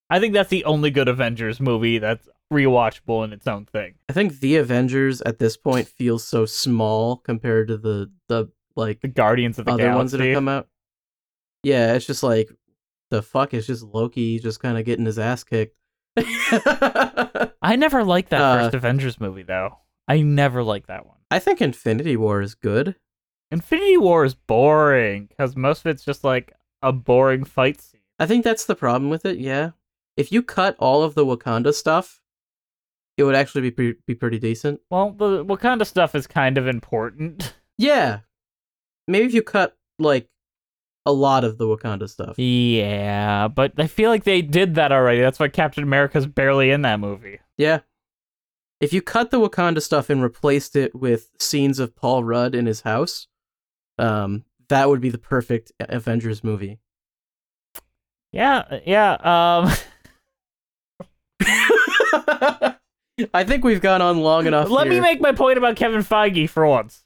I 0.09 0.19
think 0.19 0.33
that's 0.33 0.49
the 0.49 0.65
only 0.65 0.91
good 0.91 1.07
Avengers 1.07 1.59
movie 1.61 1.97
that's 1.99 2.27
rewatchable 2.51 3.23
in 3.23 3.31
its 3.31 3.47
own 3.47 3.65
thing. 3.65 3.93
I 4.09 4.13
think 4.13 4.39
the 4.41 4.57
Avengers 4.57 5.21
at 5.21 5.39
this 5.39 5.55
point 5.55 5.87
feels 5.87 6.23
so 6.25 6.45
small 6.45 7.15
compared 7.17 7.69
to 7.69 7.77
the 7.77 8.11
the 8.27 8.47
like 8.75 8.99
The 9.01 9.07
Guardians 9.07 9.57
of 9.59 9.65
the 9.65 9.71
other 9.71 9.83
Galaxy. 9.83 9.97
ones 9.97 10.11
that 10.11 10.21
have 10.21 10.33
come 10.35 10.47
out. 10.49 10.67
Yeah, 11.63 11.93
it's 11.93 12.05
just 12.05 12.23
like 12.23 12.49
the 13.09 13.21
fuck. 13.21 13.53
is 13.53 13.67
just 13.67 13.83
Loki 13.83 14.39
just 14.39 14.59
kind 14.59 14.77
of 14.77 14.83
getting 14.85 15.05
his 15.05 15.19
ass 15.19 15.43
kicked. 15.45 15.77
I 16.17 17.75
never 17.77 18.03
liked 18.03 18.31
that 18.31 18.41
Uh, 18.41 18.63
first 18.63 18.75
Avengers 18.75 19.19
movie 19.19 19.43
though. 19.43 19.77
I 20.11 20.21
never 20.23 20.61
liked 20.61 20.87
that 20.87 21.05
one. 21.05 21.15
I 21.31 21.39
think 21.39 21.61
Infinity 21.61 22.17
War 22.17 22.41
is 22.41 22.53
good. 22.53 22.95
Infinity 23.49 23.95
War 23.95 24.25
is 24.25 24.33
boring 24.33 25.27
because 25.27 25.55
most 25.55 25.85
of 25.85 25.85
it's 25.85 26.03
just 26.03 26.25
like 26.25 26.53
a 26.81 26.91
boring 26.91 27.45
fight 27.45 27.79
scene. 27.79 28.01
I 28.19 28.25
think 28.25 28.43
that's 28.43 28.65
the 28.65 28.75
problem 28.75 29.09
with 29.09 29.25
it. 29.25 29.37
Yeah, 29.39 29.71
if 30.17 30.29
you 30.29 30.43
cut 30.43 30.75
all 30.79 31.01
of 31.03 31.15
the 31.15 31.25
Wakanda 31.25 31.73
stuff, 31.73 32.19
it 33.15 33.23
would 33.23 33.35
actually 33.35 33.61
be 33.61 33.71
pre- 33.71 33.95
be 34.05 34.13
pretty 34.13 34.37
decent. 34.37 34.81
Well, 34.89 35.11
the 35.11 35.45
Wakanda 35.45 35.87
stuff 35.87 36.13
is 36.13 36.27
kind 36.27 36.57
of 36.57 36.67
important. 36.67 37.53
Yeah, 37.77 38.19
maybe 39.07 39.25
if 39.25 39.33
you 39.33 39.41
cut 39.41 39.77
like 39.97 40.27
a 41.05 41.13
lot 41.13 41.45
of 41.45 41.57
the 41.57 41.65
Wakanda 41.65 42.09
stuff. 42.09 42.37
yeah, 42.37 43.47
but 43.47 43.71
I 43.77 43.87
feel 43.87 44.09
like 44.09 44.25
they 44.25 44.41
did 44.41 44.75
that 44.75 44.91
already. 44.91 45.21
That's 45.21 45.39
why 45.39 45.47
Captain 45.47 45.83
America's 45.83 46.27
barely 46.27 46.69
in 46.69 46.81
that 46.81 46.99
movie. 46.99 47.39
Yeah. 47.57 47.79
If 48.81 48.91
you 48.93 49.01
cut 49.01 49.29
the 49.31 49.39
Wakanda 49.39 49.81
stuff 49.81 50.09
and 50.09 50.21
replaced 50.23 50.75
it 50.75 50.93
with 50.95 51.29
scenes 51.39 51.79
of 51.79 51.95
Paul 51.95 52.23
Rudd 52.23 52.55
in 52.55 52.65
his 52.65 52.81
house, 52.81 53.27
um, 53.99 54.43
that 54.69 54.89
would 54.89 54.99
be 55.01 55.09
the 55.09 55.17
perfect 55.19 55.71
Avengers 55.79 56.43
movie. 56.43 56.79
Yeah, 58.31 58.79
yeah. 58.85 59.13
Um, 59.21 59.71
I 63.33 63.43
think 63.43 63.63
we've 63.63 63.81
gone 63.81 64.01
on 64.01 64.19
long 64.21 64.47
enough. 64.47 64.69
let 64.69 64.87
me 64.87 64.99
make 64.99 65.21
my 65.21 65.31
point 65.31 65.57
about 65.57 65.75
Kevin 65.75 66.01
Feige 66.01 66.49
for 66.49 66.65
once. 66.65 67.03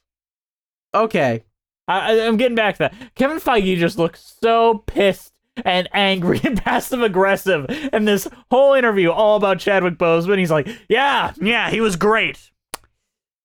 Okay. 0.94 1.44
I, 1.88 2.12
I- 2.12 2.26
I'm 2.26 2.36
getting 2.38 2.54
back 2.54 2.76
to 2.76 2.78
that. 2.84 2.94
Kevin 3.14 3.38
Feige 3.38 3.76
just 3.76 3.98
looks 3.98 4.36
so 4.40 4.82
pissed 4.86 5.32
and 5.64 5.88
angry 5.92 6.40
and 6.44 6.62
passive 6.62 7.02
aggressive 7.02 7.66
And 7.92 8.06
this 8.06 8.28
whole 8.50 8.74
interview, 8.74 9.10
all 9.10 9.36
about 9.36 9.58
Chadwick 9.58 9.94
Boseman. 9.98 10.38
He's 10.38 10.50
like, 10.50 10.68
"Yeah, 10.88 11.32
yeah, 11.40 11.70
he 11.70 11.80
was 11.80 11.96
great. 11.96 12.50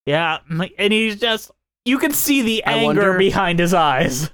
Yeah," 0.05 0.39
and 0.77 0.93
he's 0.93 1.19
just 1.19 1.51
you 1.85 1.97
can 1.97 2.11
see 2.11 2.41
the 2.41 2.63
I 2.65 2.73
anger 2.73 2.85
wonder- 3.01 3.17
behind 3.17 3.59
his 3.59 3.73
eyes. 3.73 4.29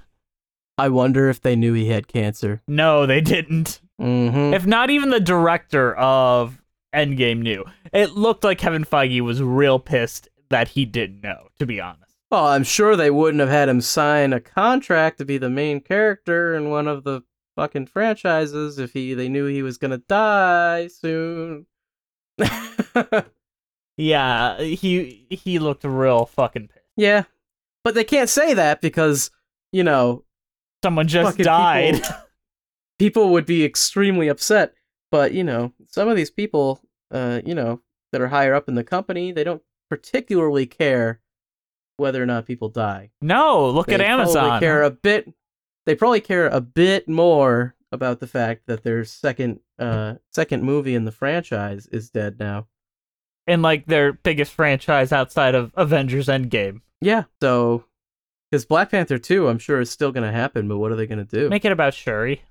I 0.76 0.88
wonder 0.90 1.28
if 1.28 1.40
they 1.40 1.56
knew 1.56 1.72
he 1.74 1.88
had 1.88 2.06
cancer. 2.06 2.62
No, 2.68 3.04
they 3.04 3.20
didn't. 3.20 3.80
Mm-hmm. 4.00 4.54
If 4.54 4.64
not 4.64 4.90
even 4.90 5.10
the 5.10 5.18
director 5.18 5.96
of 5.96 6.62
Endgame 6.94 7.40
knew. 7.40 7.64
It 7.92 8.12
looked 8.12 8.44
like 8.44 8.58
Kevin 8.58 8.84
Feige 8.84 9.20
was 9.22 9.42
real 9.42 9.80
pissed 9.80 10.28
that 10.50 10.68
he 10.68 10.84
didn't 10.84 11.20
know, 11.22 11.48
to 11.58 11.66
be 11.66 11.80
honest. 11.80 12.14
Well, 12.30 12.46
I'm 12.46 12.62
sure 12.62 12.94
they 12.94 13.10
wouldn't 13.10 13.40
have 13.40 13.48
had 13.48 13.68
him 13.68 13.80
sign 13.80 14.32
a 14.32 14.38
contract 14.40 15.18
to 15.18 15.24
be 15.24 15.36
the 15.36 15.50
main 15.50 15.80
character 15.80 16.54
in 16.54 16.70
one 16.70 16.86
of 16.86 17.02
the 17.02 17.22
fucking 17.58 17.86
franchises 17.86 18.78
if 18.78 18.92
he 18.92 19.14
they 19.14 19.28
knew 19.28 19.46
he 19.46 19.62
was 19.64 19.78
gonna 19.78 19.98
die 19.98 20.86
soon. 20.86 21.66
Yeah, 23.96 24.60
he 24.60 25.26
he 25.28 25.58
looked 25.58 25.82
real 25.82 26.24
fucking 26.26 26.68
pissed. 26.68 26.84
yeah, 26.96 27.24
but 27.82 27.94
they 27.94 28.04
can't 28.04 28.28
say 28.30 28.54
that 28.54 28.80
because 28.80 29.30
you 29.72 29.82
know 29.82 30.24
Someone 30.84 31.08
just 31.08 31.36
died. 31.38 31.94
People, 31.94 32.10
people 33.00 33.28
would 33.30 33.44
be 33.46 33.64
extremely 33.64 34.28
upset. 34.28 34.74
But 35.10 35.32
you 35.32 35.42
know, 35.42 35.72
some 35.88 36.08
of 36.08 36.16
these 36.16 36.30
people, 36.30 36.80
uh, 37.10 37.40
you 37.44 37.56
know, 37.56 37.80
that 38.12 38.20
are 38.20 38.28
higher 38.28 38.54
up 38.54 38.68
in 38.68 38.76
the 38.76 38.84
company, 38.84 39.32
they 39.32 39.42
don't 39.42 39.62
particularly 39.90 40.66
care 40.66 41.20
whether 41.96 42.22
or 42.22 42.26
not 42.26 42.46
people 42.46 42.68
die. 42.68 43.10
No, 43.20 43.68
look 43.68 43.88
They 43.88 43.94
at 43.94 44.00
Amazon. 44.00 44.60
care 44.60 44.84
a 44.84 44.90
bit. 44.92 45.32
They 45.88 45.94
probably 45.94 46.20
care 46.20 46.48
a 46.48 46.60
bit 46.60 47.08
more 47.08 47.74
about 47.90 48.20
the 48.20 48.26
fact 48.26 48.66
that 48.66 48.82
their 48.84 49.06
second, 49.06 49.60
uh, 49.78 50.16
second 50.30 50.62
movie 50.62 50.94
in 50.94 51.06
the 51.06 51.10
franchise 51.12 51.86
is 51.86 52.10
dead 52.10 52.38
now. 52.38 52.66
And 53.46 53.62
like 53.62 53.86
their 53.86 54.12
biggest 54.12 54.52
franchise 54.52 55.12
outside 55.12 55.54
of 55.54 55.72
Avengers 55.76 56.26
Endgame. 56.28 56.82
Yeah. 57.00 57.22
So, 57.40 57.84
because 58.50 58.66
Black 58.66 58.90
Panther 58.90 59.16
two, 59.16 59.48
I'm 59.48 59.58
sure 59.58 59.80
is 59.80 59.90
still 59.90 60.12
gonna 60.12 60.30
happen, 60.30 60.68
but 60.68 60.76
what 60.76 60.92
are 60.92 60.96
they 60.96 61.06
gonna 61.06 61.24
do? 61.24 61.48
Make 61.48 61.64
it 61.64 61.72
about 61.72 61.94
Shuri. 61.94 62.42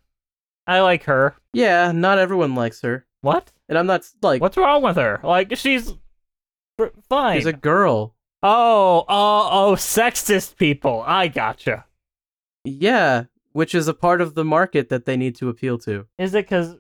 I 0.66 0.82
like 0.82 1.04
her. 1.04 1.36
yeah, 1.54 1.92
not 1.92 2.18
everyone 2.18 2.56
likes 2.56 2.82
her, 2.82 3.06
What? 3.22 3.52
and 3.70 3.78
I'm 3.78 3.86
not 3.86 4.10
like 4.24 4.42
What's 4.42 4.58
wrong 4.58 4.82
with 4.82 4.96
her? 4.96 5.20
Like 5.24 5.56
she's 5.58 5.94
fine. 7.08 7.38
she's 7.38 7.46
a 7.46 7.54
girl. 7.54 8.16
Oh, 8.42 9.06
oh, 9.08 9.50
oh, 9.52 9.74
sexist 9.76 10.58
people. 10.58 11.04
I 11.06 11.28
gotcha. 11.28 11.86
Yeah, 12.68 13.26
which 13.54 13.74
is 13.74 13.88
a 13.88 13.94
part 13.94 14.22
of 14.22 14.36
the 14.36 14.46
market 14.46 14.90
that 14.90 15.06
they 15.06 15.18
need 15.18 15.36
to 15.38 15.50
appeal 15.50 15.78
to. 15.80 16.06
Is 16.18 16.34
it 16.34 16.46
because 16.46 16.76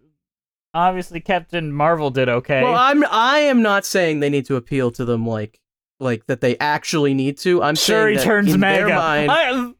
obviously 0.73 1.19
Captain 1.19 1.71
Marvel 1.71 2.09
did 2.09 2.29
okay? 2.29 2.63
Well, 2.63 2.75
I'm 2.75 3.05
I 3.05 3.39
am 3.39 3.61
not 3.61 3.85
saying 3.85 4.19
they 4.19 4.29
need 4.29 4.45
to 4.45 4.55
appeal 4.55 4.91
to 4.91 5.05
them 5.05 5.25
like 5.25 5.59
like 5.99 6.27
that 6.27 6.41
they 6.41 6.57
actually 6.57 7.13
need 7.13 7.37
to. 7.39 7.63
I'm 7.63 7.75
sure 7.75 8.07
saying 8.07 8.17
that 8.17 8.23
turns 8.23 8.53
in 8.53 8.59
mega. 8.59 8.85
their 8.85 8.95
mind, 8.95 9.31
I, 9.31 9.73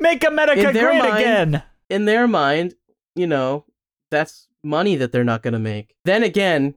make 0.00 0.24
America 0.24 0.72
great 0.72 0.98
mind- 0.98 1.18
again. 1.18 1.62
in 1.88 2.04
their 2.04 2.28
mind, 2.28 2.74
you 3.14 3.26
know, 3.26 3.64
that's 4.10 4.48
money 4.62 4.96
that 4.96 5.12
they're 5.12 5.24
not 5.24 5.42
going 5.42 5.54
to 5.54 5.58
make. 5.58 5.94
Then 6.04 6.22
again, 6.22 6.74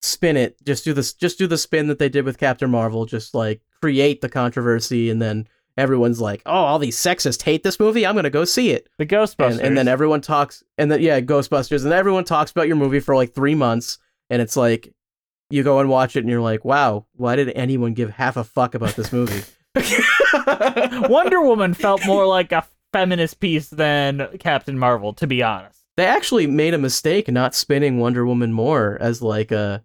spin 0.00 0.36
it. 0.36 0.62
Just 0.64 0.84
do 0.84 0.92
this. 0.92 1.12
Just 1.12 1.38
do 1.38 1.46
the 1.46 1.58
spin 1.58 1.88
that 1.88 1.98
they 1.98 2.08
did 2.08 2.24
with 2.24 2.38
Captain 2.38 2.70
Marvel. 2.70 3.06
Just 3.06 3.34
like 3.34 3.62
create 3.80 4.20
the 4.20 4.28
controversy, 4.28 5.10
and 5.10 5.20
then 5.20 5.48
everyone's 5.76 6.20
like, 6.20 6.42
"Oh, 6.46 6.52
all 6.52 6.78
these 6.78 6.96
sexists 6.96 7.42
hate 7.42 7.62
this 7.62 7.78
movie. 7.80 8.06
I'm 8.06 8.14
going 8.14 8.24
to 8.24 8.30
go 8.30 8.44
see 8.44 8.70
it." 8.70 8.88
The 8.98 9.06
Ghostbusters. 9.06 9.52
And, 9.52 9.60
and 9.60 9.76
then 9.78 9.88
everyone 9.88 10.20
talks, 10.20 10.62
and 10.78 10.90
then 10.90 11.00
yeah, 11.00 11.20
Ghostbusters, 11.20 11.84
and 11.84 11.92
everyone 11.92 12.24
talks 12.24 12.50
about 12.50 12.66
your 12.66 12.76
movie 12.76 13.00
for 13.00 13.14
like 13.16 13.34
three 13.34 13.54
months, 13.54 13.98
and 14.30 14.40
it's 14.42 14.56
like 14.56 14.92
you 15.50 15.62
go 15.62 15.78
and 15.80 15.88
watch 15.88 16.16
it, 16.16 16.20
and 16.20 16.28
you're 16.30 16.40
like, 16.40 16.64
"Wow, 16.64 17.06
why 17.14 17.36
did 17.36 17.50
anyone 17.50 17.94
give 17.94 18.10
half 18.10 18.36
a 18.36 18.44
fuck 18.44 18.74
about 18.74 18.96
this 18.96 19.12
movie?" 19.12 19.42
Wonder 21.08 21.40
Woman 21.40 21.74
felt 21.74 22.04
more 22.06 22.26
like 22.26 22.52
a 22.52 22.64
feminist 22.92 23.40
piece 23.40 23.68
than 23.68 24.28
Captain 24.38 24.78
Marvel, 24.78 25.12
to 25.14 25.26
be 25.26 25.42
honest. 25.42 25.78
they 25.96 26.06
actually 26.06 26.46
made 26.46 26.74
a 26.74 26.78
mistake 26.78 27.28
not 27.30 27.54
spinning 27.54 27.98
Wonder 27.98 28.24
Woman 28.26 28.52
more 28.52 28.98
as 29.00 29.22
like 29.22 29.50
a 29.52 29.82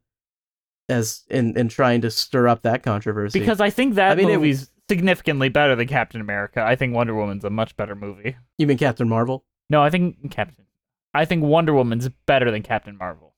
as 0.89 1.23
in 1.29 1.57
in 1.57 1.67
trying 1.69 2.01
to 2.01 2.11
stir 2.11 2.47
up 2.47 2.61
that 2.63 2.83
controversy. 2.83 3.39
Because 3.39 3.59
I 3.61 3.69
think 3.69 3.95
that 3.95 4.11
I 4.11 4.15
mean, 4.15 4.29
it- 4.29 4.35
movie's 4.37 4.69
significantly 4.89 5.49
better 5.49 5.75
than 5.75 5.87
Captain 5.87 6.21
America. 6.21 6.61
I 6.63 6.75
think 6.75 6.93
Wonder 6.93 7.15
Woman's 7.15 7.43
a 7.43 7.49
much 7.49 7.75
better 7.75 7.95
movie. 7.95 8.35
you 8.57 8.67
mean 8.67 8.77
Captain 8.77 9.07
Marvel? 9.09 9.45
No, 9.69 9.81
I 9.81 9.89
think 9.89 10.31
Captain. 10.31 10.65
I 11.13 11.25
think 11.25 11.43
Wonder 11.43 11.73
Woman's 11.73 12.09
better 12.25 12.51
than 12.51 12.63
Captain 12.63 12.97
Marvel. 12.97 13.33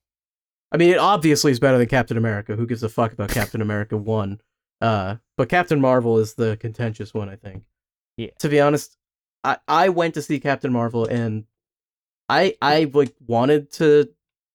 I 0.71 0.77
mean, 0.77 0.91
it 0.91 0.99
obviously 0.99 1.51
is 1.51 1.59
better 1.59 1.77
than 1.77 1.87
Captain 1.87 2.17
America. 2.17 2.55
Who 2.55 2.67
gives 2.67 2.83
a 2.83 2.89
fuck 2.89 3.13
about 3.13 3.29
Captain 3.31 3.61
America 3.61 3.97
one? 3.97 4.41
Uh, 4.81 5.15
but 5.37 5.49
Captain 5.49 5.81
Marvel 5.81 6.19
is 6.19 6.35
the 6.35 6.57
contentious 6.57 7.13
one, 7.13 7.29
I 7.29 7.35
think. 7.35 7.63
Yeah. 8.17 8.29
To 8.39 8.49
be 8.49 8.59
honest, 8.59 8.95
I 9.43 9.57
I 9.67 9.89
went 9.89 10.13
to 10.15 10.21
see 10.21 10.39
Captain 10.39 10.71
Marvel 10.71 11.05
and 11.05 11.45
I 12.27 12.55
I 12.61 12.89
like 12.93 13.15
wanted 13.25 13.71
to 13.73 14.09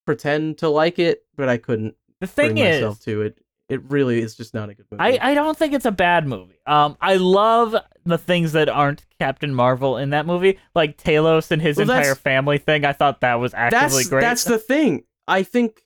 pretend 0.06 0.58
to 0.58 0.68
like 0.68 0.98
it, 0.98 1.24
but 1.36 1.48
I 1.48 1.56
couldn't 1.56 1.96
The 2.20 2.26
bring 2.28 2.54
thing 2.54 2.64
myself 2.64 2.98
is, 2.98 3.04
to 3.06 3.22
it. 3.22 3.38
It 3.74 3.82
really 3.90 4.22
is 4.22 4.34
just 4.36 4.54
not 4.54 4.70
a 4.70 4.74
good 4.74 4.86
movie. 4.90 5.02
I, 5.02 5.30
I 5.32 5.34
don't 5.34 5.56
think 5.58 5.74
it's 5.74 5.84
a 5.84 5.92
bad 5.92 6.26
movie. 6.26 6.58
Um, 6.66 6.96
I 7.00 7.16
love 7.16 7.74
the 8.06 8.16
things 8.18 8.52
that 8.52 8.68
aren't 8.68 9.04
Captain 9.18 9.54
Marvel 9.54 9.98
in 9.98 10.10
that 10.10 10.26
movie, 10.26 10.58
like 10.74 10.96
Talos 10.96 11.50
and 11.50 11.60
his 11.60 11.76
Well, 11.76 11.90
entire 11.90 12.14
family 12.14 12.58
thing. 12.58 12.84
I 12.84 12.92
thought 12.92 13.20
that 13.20 13.34
was 13.34 13.52
actively 13.54 13.88
that's 13.98 14.08
great. 14.08 14.20
that's 14.20 14.44
the 14.44 14.58
thing. 14.58 15.02
I 15.28 15.42
think, 15.42 15.80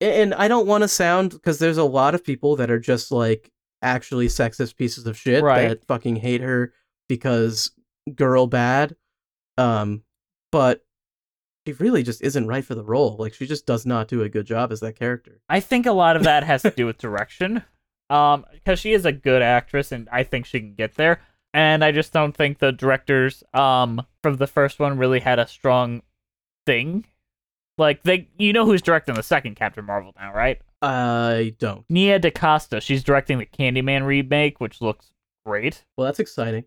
and 0.00 0.34
I 0.34 0.48
don't 0.48 0.66
want 0.66 0.82
to 0.82 0.88
sound 0.88 1.30
because 1.30 1.58
there's 1.58 1.78
a 1.78 1.84
lot 1.84 2.14
of 2.14 2.24
people 2.24 2.56
that 2.56 2.70
are 2.70 2.78
just 2.80 3.12
like 3.12 3.50
actually 3.82 4.26
sexist 4.28 4.76
pieces 4.76 5.06
of 5.06 5.16
shit 5.16 5.42
Right. 5.42 5.68
that 5.68 5.84
fucking 5.86 6.16
hate 6.16 6.40
her 6.40 6.72
because 7.08 7.70
girl 8.14 8.46
bad. 8.46 8.96
Um, 9.58 10.02
but 10.50 10.82
she 11.66 11.72
really 11.74 12.02
just 12.02 12.22
isn't 12.22 12.46
right 12.46 12.64
for 12.64 12.74
the 12.74 12.84
role. 12.84 13.16
Like 13.18 13.34
she 13.34 13.46
just 13.46 13.66
does 13.66 13.86
not 13.86 14.08
do 14.08 14.22
a 14.22 14.28
good 14.28 14.46
job 14.46 14.72
as 14.72 14.80
that 14.80 14.96
character. 14.96 15.40
I 15.48 15.60
think 15.60 15.86
a 15.86 15.92
lot 15.92 16.16
of 16.16 16.24
that 16.24 16.44
has 16.44 16.62
to 16.62 16.70
do 16.70 16.86
with 16.86 16.98
direction. 16.98 17.62
Um, 18.10 18.44
because 18.52 18.78
she 18.78 18.92
is 18.92 19.06
a 19.06 19.12
good 19.12 19.40
actress, 19.40 19.90
and 19.90 20.06
I 20.12 20.22
think 20.22 20.44
she 20.44 20.60
can 20.60 20.74
get 20.74 20.96
there. 20.96 21.20
And 21.54 21.82
I 21.82 21.92
just 21.92 22.12
don't 22.12 22.36
think 22.36 22.58
the 22.58 22.72
directors, 22.72 23.42
um, 23.54 24.02
from 24.22 24.36
the 24.36 24.46
first 24.46 24.78
one 24.78 24.98
really 24.98 25.20
had 25.20 25.38
a 25.38 25.46
strong 25.46 26.02
thing. 26.66 27.06
Like 27.78 28.02
they, 28.02 28.28
you 28.38 28.52
know, 28.52 28.66
who's 28.66 28.82
directing 28.82 29.14
the 29.14 29.22
second 29.22 29.56
Captain 29.56 29.84
Marvel 29.84 30.12
now, 30.18 30.32
right? 30.34 30.60
I 30.82 31.54
don't. 31.58 31.84
Nia 31.88 32.18
DaCosta. 32.18 32.80
She's 32.80 33.04
directing 33.04 33.38
the 33.38 33.46
Candyman 33.46 34.04
remake, 34.04 34.60
which 34.60 34.80
looks 34.82 35.10
great. 35.46 35.84
Well, 35.96 36.06
that's 36.06 36.20
exciting. 36.20 36.64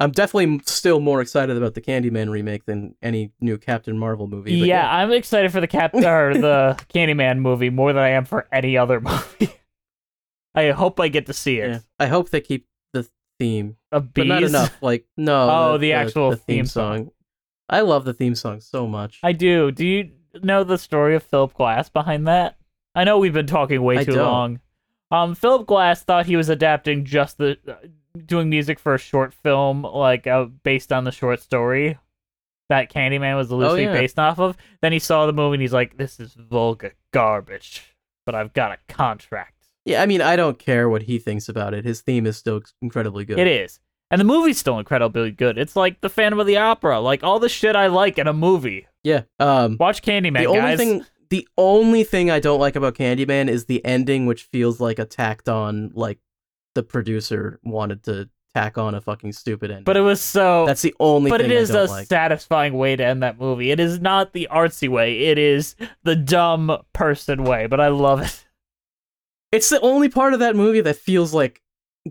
I'm 0.00 0.12
definitely 0.12 0.60
still 0.64 1.00
more 1.00 1.20
excited 1.20 1.56
about 1.56 1.74
the 1.74 1.80
Candyman 1.80 2.30
remake 2.30 2.64
than 2.66 2.94
any 3.02 3.32
new 3.40 3.58
Captain 3.58 3.98
Marvel 3.98 4.28
movie. 4.28 4.60
but 4.60 4.66
Yeah, 4.68 4.88
I'm 4.88 5.10
excited 5.12 5.50
for 5.50 5.60
the 5.60 5.66
Cap 5.66 5.92
or 5.94 6.34
the 6.34 6.78
Candyman 6.94 7.38
movie 7.40 7.70
more 7.70 7.92
than 7.92 8.02
I 8.02 8.10
am 8.10 8.24
for 8.24 8.46
any 8.52 8.76
other 8.78 9.00
movie. 9.00 9.52
I 10.54 10.70
hope 10.70 11.00
I 11.00 11.08
get 11.08 11.26
to 11.26 11.32
see 11.32 11.58
it. 11.58 11.70
yeah. 11.70 11.78
I 11.98 12.06
hope 12.06 12.30
they 12.30 12.40
keep 12.40 12.66
the 12.92 13.08
theme 13.38 13.76
Of 13.92 14.14
but 14.14 14.26
not 14.26 14.42
enough. 14.42 14.76
Like 14.82 15.06
no. 15.16 15.48
Oh, 15.50 15.78
the 15.78 15.92
actual 15.92 16.30
the 16.30 16.36
theme 16.36 16.66
song. 16.66 17.10
I 17.68 17.80
love 17.80 18.04
the 18.04 18.14
theme 18.14 18.34
song 18.34 18.60
so 18.60 18.86
much. 18.86 19.18
I 19.22 19.32
do. 19.32 19.70
Do 19.70 19.84
you 19.86 20.10
know 20.42 20.64
the 20.64 20.78
story 20.78 21.14
of 21.16 21.22
Philip 21.22 21.54
Glass 21.54 21.88
behind 21.88 22.26
that? 22.28 22.56
I 22.94 23.04
know 23.04 23.18
we've 23.18 23.32
been 23.34 23.46
talking 23.46 23.82
way 23.82 23.98
I 23.98 24.04
too 24.04 24.12
don't. 24.12 24.22
long. 24.24 24.60
Um, 25.10 25.34
Philip 25.34 25.66
Glass 25.66 26.02
thought 26.02 26.26
he 26.26 26.36
was 26.36 26.48
adapting 26.48 27.04
just 27.04 27.38
the 27.38 27.58
uh, 27.68 27.74
doing 28.26 28.50
music 28.50 28.78
for 28.78 28.94
a 28.94 28.98
short 28.98 29.34
film, 29.34 29.82
like 29.82 30.26
uh, 30.26 30.46
based 30.62 30.92
on 30.92 31.04
the 31.04 31.12
short 31.12 31.40
story 31.40 31.98
that 32.68 32.92
Candyman 32.92 33.36
was 33.36 33.50
loosely 33.50 33.84
yeah. 33.84 33.92
based 33.92 34.18
off 34.18 34.38
of. 34.38 34.56
Then 34.82 34.92
he 34.92 34.98
saw 34.98 35.26
the 35.26 35.32
movie 35.32 35.54
and 35.54 35.62
he's 35.62 35.72
like, 35.72 35.96
"This 35.96 36.20
is 36.20 36.34
vulgar 36.34 36.94
garbage," 37.12 37.94
but 38.26 38.34
I've 38.34 38.52
got 38.52 38.72
a 38.72 38.92
contract. 38.92 39.54
yeah, 39.84 40.02
I 40.02 40.06
mean, 40.06 40.20
I 40.20 40.36
don't 40.36 40.58
care 40.58 40.88
what 40.88 41.02
he 41.02 41.18
thinks 41.18 41.48
about 41.48 41.74
it. 41.74 41.84
His 41.84 42.00
theme 42.00 42.26
is 42.26 42.36
still 42.36 42.60
incredibly 42.82 43.24
good. 43.24 43.38
It 43.38 43.46
is. 43.46 43.80
And 44.10 44.20
the 44.20 44.24
movie's 44.24 44.58
still 44.58 44.78
incredibly 44.78 45.30
good. 45.30 45.58
It's 45.58 45.76
like 45.76 46.00
the 46.00 46.08
Phantom 46.08 46.40
of 46.40 46.46
the 46.46 46.56
Opera, 46.56 47.00
like 47.00 47.22
all 47.22 47.38
the 47.38 47.48
shit 47.48 47.76
I 47.76 47.88
like 47.88 48.18
in 48.18 48.26
a 48.26 48.32
movie. 48.32 48.86
Yeah. 49.04 49.22
Um. 49.38 49.76
Watch 49.78 50.02
Candyman, 50.02 50.38
the 50.38 50.46
only 50.46 50.60
guys. 50.60 50.78
thing, 50.78 51.06
the 51.30 51.46
only 51.58 52.04
thing 52.04 52.30
I 52.30 52.40
don't 52.40 52.60
like 52.60 52.76
about 52.76 52.94
Candyman 52.94 53.48
is 53.48 53.66
the 53.66 53.84
ending, 53.84 54.26
which 54.26 54.44
feels 54.44 54.80
like 54.80 54.98
a 54.98 55.04
tacked 55.04 55.48
on, 55.48 55.90
like 55.94 56.18
the 56.78 56.82
producer 56.84 57.58
wanted 57.64 58.04
to 58.04 58.28
tack 58.54 58.78
on 58.78 58.94
a 58.94 59.00
fucking 59.00 59.32
stupid 59.32 59.68
ending. 59.72 59.82
But 59.82 59.96
it 59.96 60.00
was 60.02 60.20
so. 60.20 60.64
that's 60.64 60.80
the 60.82 60.94
only. 61.00 61.28
but 61.28 61.40
it 61.40 61.50
is 61.50 61.70
a 61.70 61.86
like. 61.86 62.06
satisfying 62.06 62.74
way 62.74 62.94
to 62.94 63.04
end 63.04 63.24
that 63.24 63.36
movie. 63.40 63.72
It 63.72 63.80
is 63.80 64.00
not 64.00 64.32
the 64.32 64.46
artsy 64.48 64.88
way. 64.88 65.18
It 65.26 65.38
is 65.38 65.74
the 66.04 66.14
dumb 66.14 66.78
person 66.92 67.42
way. 67.42 67.66
But 67.66 67.80
I 67.80 67.88
love 67.88 68.22
it. 68.22 68.44
It's 69.50 69.70
the 69.70 69.80
only 69.80 70.08
part 70.08 70.34
of 70.34 70.38
that 70.40 70.54
movie 70.54 70.82
that 70.82 70.96
feels 70.96 71.34
like 71.34 71.62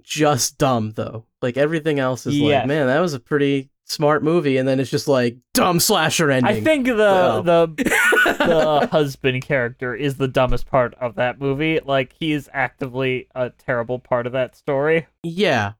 just 0.01 0.57
dumb, 0.57 0.91
though. 0.95 1.23
Like 1.41 1.55
everything 1.55 1.97
else 1.97 2.25
is 2.25 2.35
Yes. 2.37 2.61
like, 2.61 2.67
man, 2.67 2.87
that 2.87 2.99
was 2.99 3.13
a 3.13 3.19
pretty 3.21 3.69
smart 3.87 4.23
movie, 4.23 4.57
and 4.57 4.67
then 4.67 4.79
it's 4.79 4.91
just 4.91 5.07
like 5.07 5.37
dumb 5.53 5.79
slasher 5.79 6.29
ending. 6.29 6.57
I 6.57 6.61
think 6.61 6.85
the 6.87 6.95
Well. 6.95 7.43
the 7.43 7.67
the 8.25 8.87
husband 8.91 9.43
character 9.43 9.95
is 9.95 10.15
the 10.17 10.27
dumbest 10.27 10.67
part 10.67 10.93
of 10.95 11.15
that 11.15 11.39
movie. 11.39 11.79
Like 11.83 12.13
he 12.19 12.31
is 12.33 12.49
actively 12.53 13.27
a 13.35 13.49
terrible 13.51 13.99
part 13.99 14.27
of 14.27 14.33
that 14.33 14.55
story. 14.55 15.07
yeah, 15.23 15.73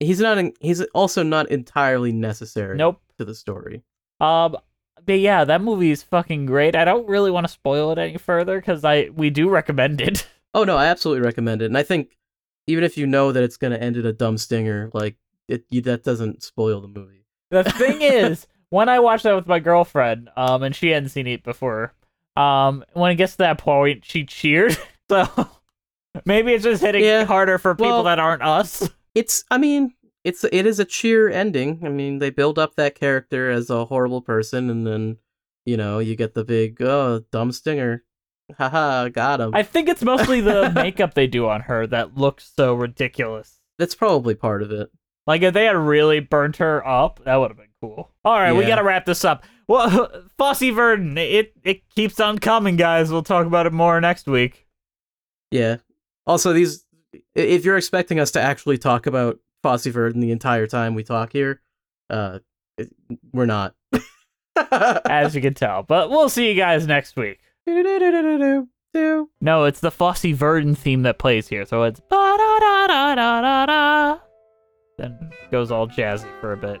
he's 0.00 0.20
not. 0.20 0.38
In, 0.38 0.52
he's 0.60 0.80
also 0.94 1.22
not 1.22 1.50
entirely 1.50 2.12
necessary. 2.12 2.76
Nope. 2.76 3.00
to 3.18 3.24
the 3.24 3.34
story. 3.34 3.82
Um, 4.20 4.56
but 5.04 5.18
yeah, 5.18 5.44
that 5.44 5.60
movie 5.62 5.90
is 5.90 6.02
fucking 6.02 6.46
great. 6.46 6.76
I 6.76 6.84
don't 6.84 7.08
really 7.08 7.30
want 7.30 7.44
to 7.46 7.52
spoil 7.52 7.90
it 7.92 7.98
any 7.98 8.18
further 8.18 8.60
because 8.60 8.84
I 8.84 9.10
we 9.14 9.30
do 9.30 9.48
recommend 9.48 10.00
it. 10.00 10.26
Oh 10.54 10.64
no, 10.64 10.76
I 10.76 10.84
absolutely 10.88 11.24
recommend 11.24 11.62
it, 11.62 11.64
and 11.66 11.78
I 11.78 11.82
think 11.82 12.14
even 12.66 12.84
if 12.84 12.98
you 12.98 13.06
know 13.06 13.32
that 13.32 13.42
it's 13.42 13.56
gonna 13.56 13.78
end 13.78 13.96
in 13.96 14.04
a 14.04 14.12
dumb 14.12 14.36
stinger, 14.36 14.90
like 14.92 15.16
it, 15.48 15.64
you, 15.70 15.80
that 15.80 16.02
doesn't 16.04 16.42
spoil 16.42 16.82
the 16.82 16.88
movie. 16.88 17.21
The 17.52 17.64
thing 17.64 18.00
is, 18.02 18.46
when 18.70 18.88
I 18.88 18.98
watched 18.98 19.24
that 19.24 19.34
with 19.34 19.46
my 19.46 19.58
girlfriend, 19.60 20.30
um, 20.36 20.62
and 20.62 20.74
she 20.74 20.88
hadn't 20.88 21.10
seen 21.10 21.26
it 21.26 21.44
before, 21.44 21.92
um, 22.34 22.84
when 22.94 23.10
it 23.12 23.16
gets 23.16 23.32
to 23.32 23.38
that 23.38 23.58
point, 23.58 24.04
she 24.04 24.24
cheered. 24.24 24.76
So 25.10 25.26
maybe 26.24 26.54
it's 26.54 26.64
just 26.64 26.80
hitting 26.82 27.04
Yeah. 27.04 27.24
harder 27.24 27.58
for 27.58 27.74
people 27.74 27.90
Well- 27.90 28.02
that 28.04 28.18
aren't 28.18 28.42
us. 28.42 28.88
It's, 29.14 29.44
I 29.50 29.58
mean, 29.58 29.92
it's 30.24 30.42
it 30.44 30.64
is 30.66 30.78
a 30.80 30.86
cheer 30.86 31.28
ending. 31.28 31.80
I 31.84 31.90
mean, 31.90 32.18
they 32.18 32.30
build 32.30 32.58
up 32.58 32.76
that 32.76 32.94
character 32.94 33.50
as 33.50 33.68
a 33.68 33.84
horrible 33.84 34.22
person, 34.22 34.70
and 34.70 34.86
then 34.86 35.18
you 35.66 35.76
know 35.76 35.98
you 35.98 36.16
get 36.16 36.32
the 36.32 36.44
big 36.44 36.80
oh 36.80 37.22
dumb 37.30 37.52
stinger, 37.52 38.04
haha, 38.56 39.08
got 39.10 39.40
him. 39.42 39.54
I 39.54 39.62
think 39.64 39.88
it's 39.90 40.02
mostly 40.02 40.40
the 40.40 40.70
makeup 40.74 41.12
they 41.12 41.26
do 41.26 41.46
on 41.46 41.60
her 41.62 41.86
that 41.88 42.16
looks 42.16 42.50
so 42.56 42.72
ridiculous. 42.74 43.58
That's 43.78 43.94
probably 43.94 44.34
part 44.34 44.62
of 44.62 44.70
it. 44.70 44.90
Like 45.26 45.42
if 45.42 45.54
they 45.54 45.64
had 45.66 45.76
really 45.76 46.20
burnt 46.20 46.56
her 46.56 46.86
up, 46.86 47.20
that 47.24 47.36
would 47.36 47.50
have 47.50 47.56
been 47.56 47.66
cool. 47.80 48.10
All 48.24 48.38
right, 48.38 48.52
we 48.52 48.64
gotta 48.68 48.82
wrap 48.82 49.06
this 49.06 49.24
up. 49.24 49.44
Well, 49.68 50.08
Fosse 50.38 50.70
Verdon, 50.70 51.16
it 51.16 51.52
it 51.64 51.88
keeps 51.90 52.18
on 52.20 52.38
coming, 52.38 52.76
guys. 52.76 53.10
We'll 53.12 53.22
talk 53.22 53.46
about 53.46 53.66
it 53.66 53.72
more 53.72 54.00
next 54.00 54.26
week. 54.26 54.66
Yeah. 55.50 55.76
Also, 56.26 56.52
these 56.52 56.84
if 57.34 57.64
you're 57.64 57.76
expecting 57.76 58.18
us 58.18 58.30
to 58.32 58.40
actually 58.40 58.78
talk 58.78 59.06
about 59.06 59.38
Fosse 59.62 59.86
Verdon 59.86 60.20
the 60.20 60.32
entire 60.32 60.66
time 60.66 60.94
we 60.94 61.04
talk 61.04 61.32
here, 61.32 61.60
uh, 62.10 62.38
it- 62.78 62.92
we're 63.32 63.46
not. 63.46 63.74
as 65.06 65.34
you 65.34 65.40
can 65.40 65.54
tell. 65.54 65.82
But 65.82 66.10
we'll 66.10 66.28
see 66.28 66.48
you 66.48 66.54
guys 66.54 66.86
next 66.86 67.16
week. 67.16 67.38
No, 69.40 69.64
it's 69.64 69.80
the 69.80 69.90
Fosse 69.90 70.24
Verdon 70.24 70.74
theme 70.74 71.02
that 71.02 71.18
plays 71.18 71.48
here, 71.48 71.64
so 71.64 71.84
it's 71.84 72.00
Then 75.02 75.32
goes 75.50 75.72
all 75.72 75.88
jazzy 75.88 76.30
for 76.40 76.52
a 76.52 76.56
bit. 76.56 76.80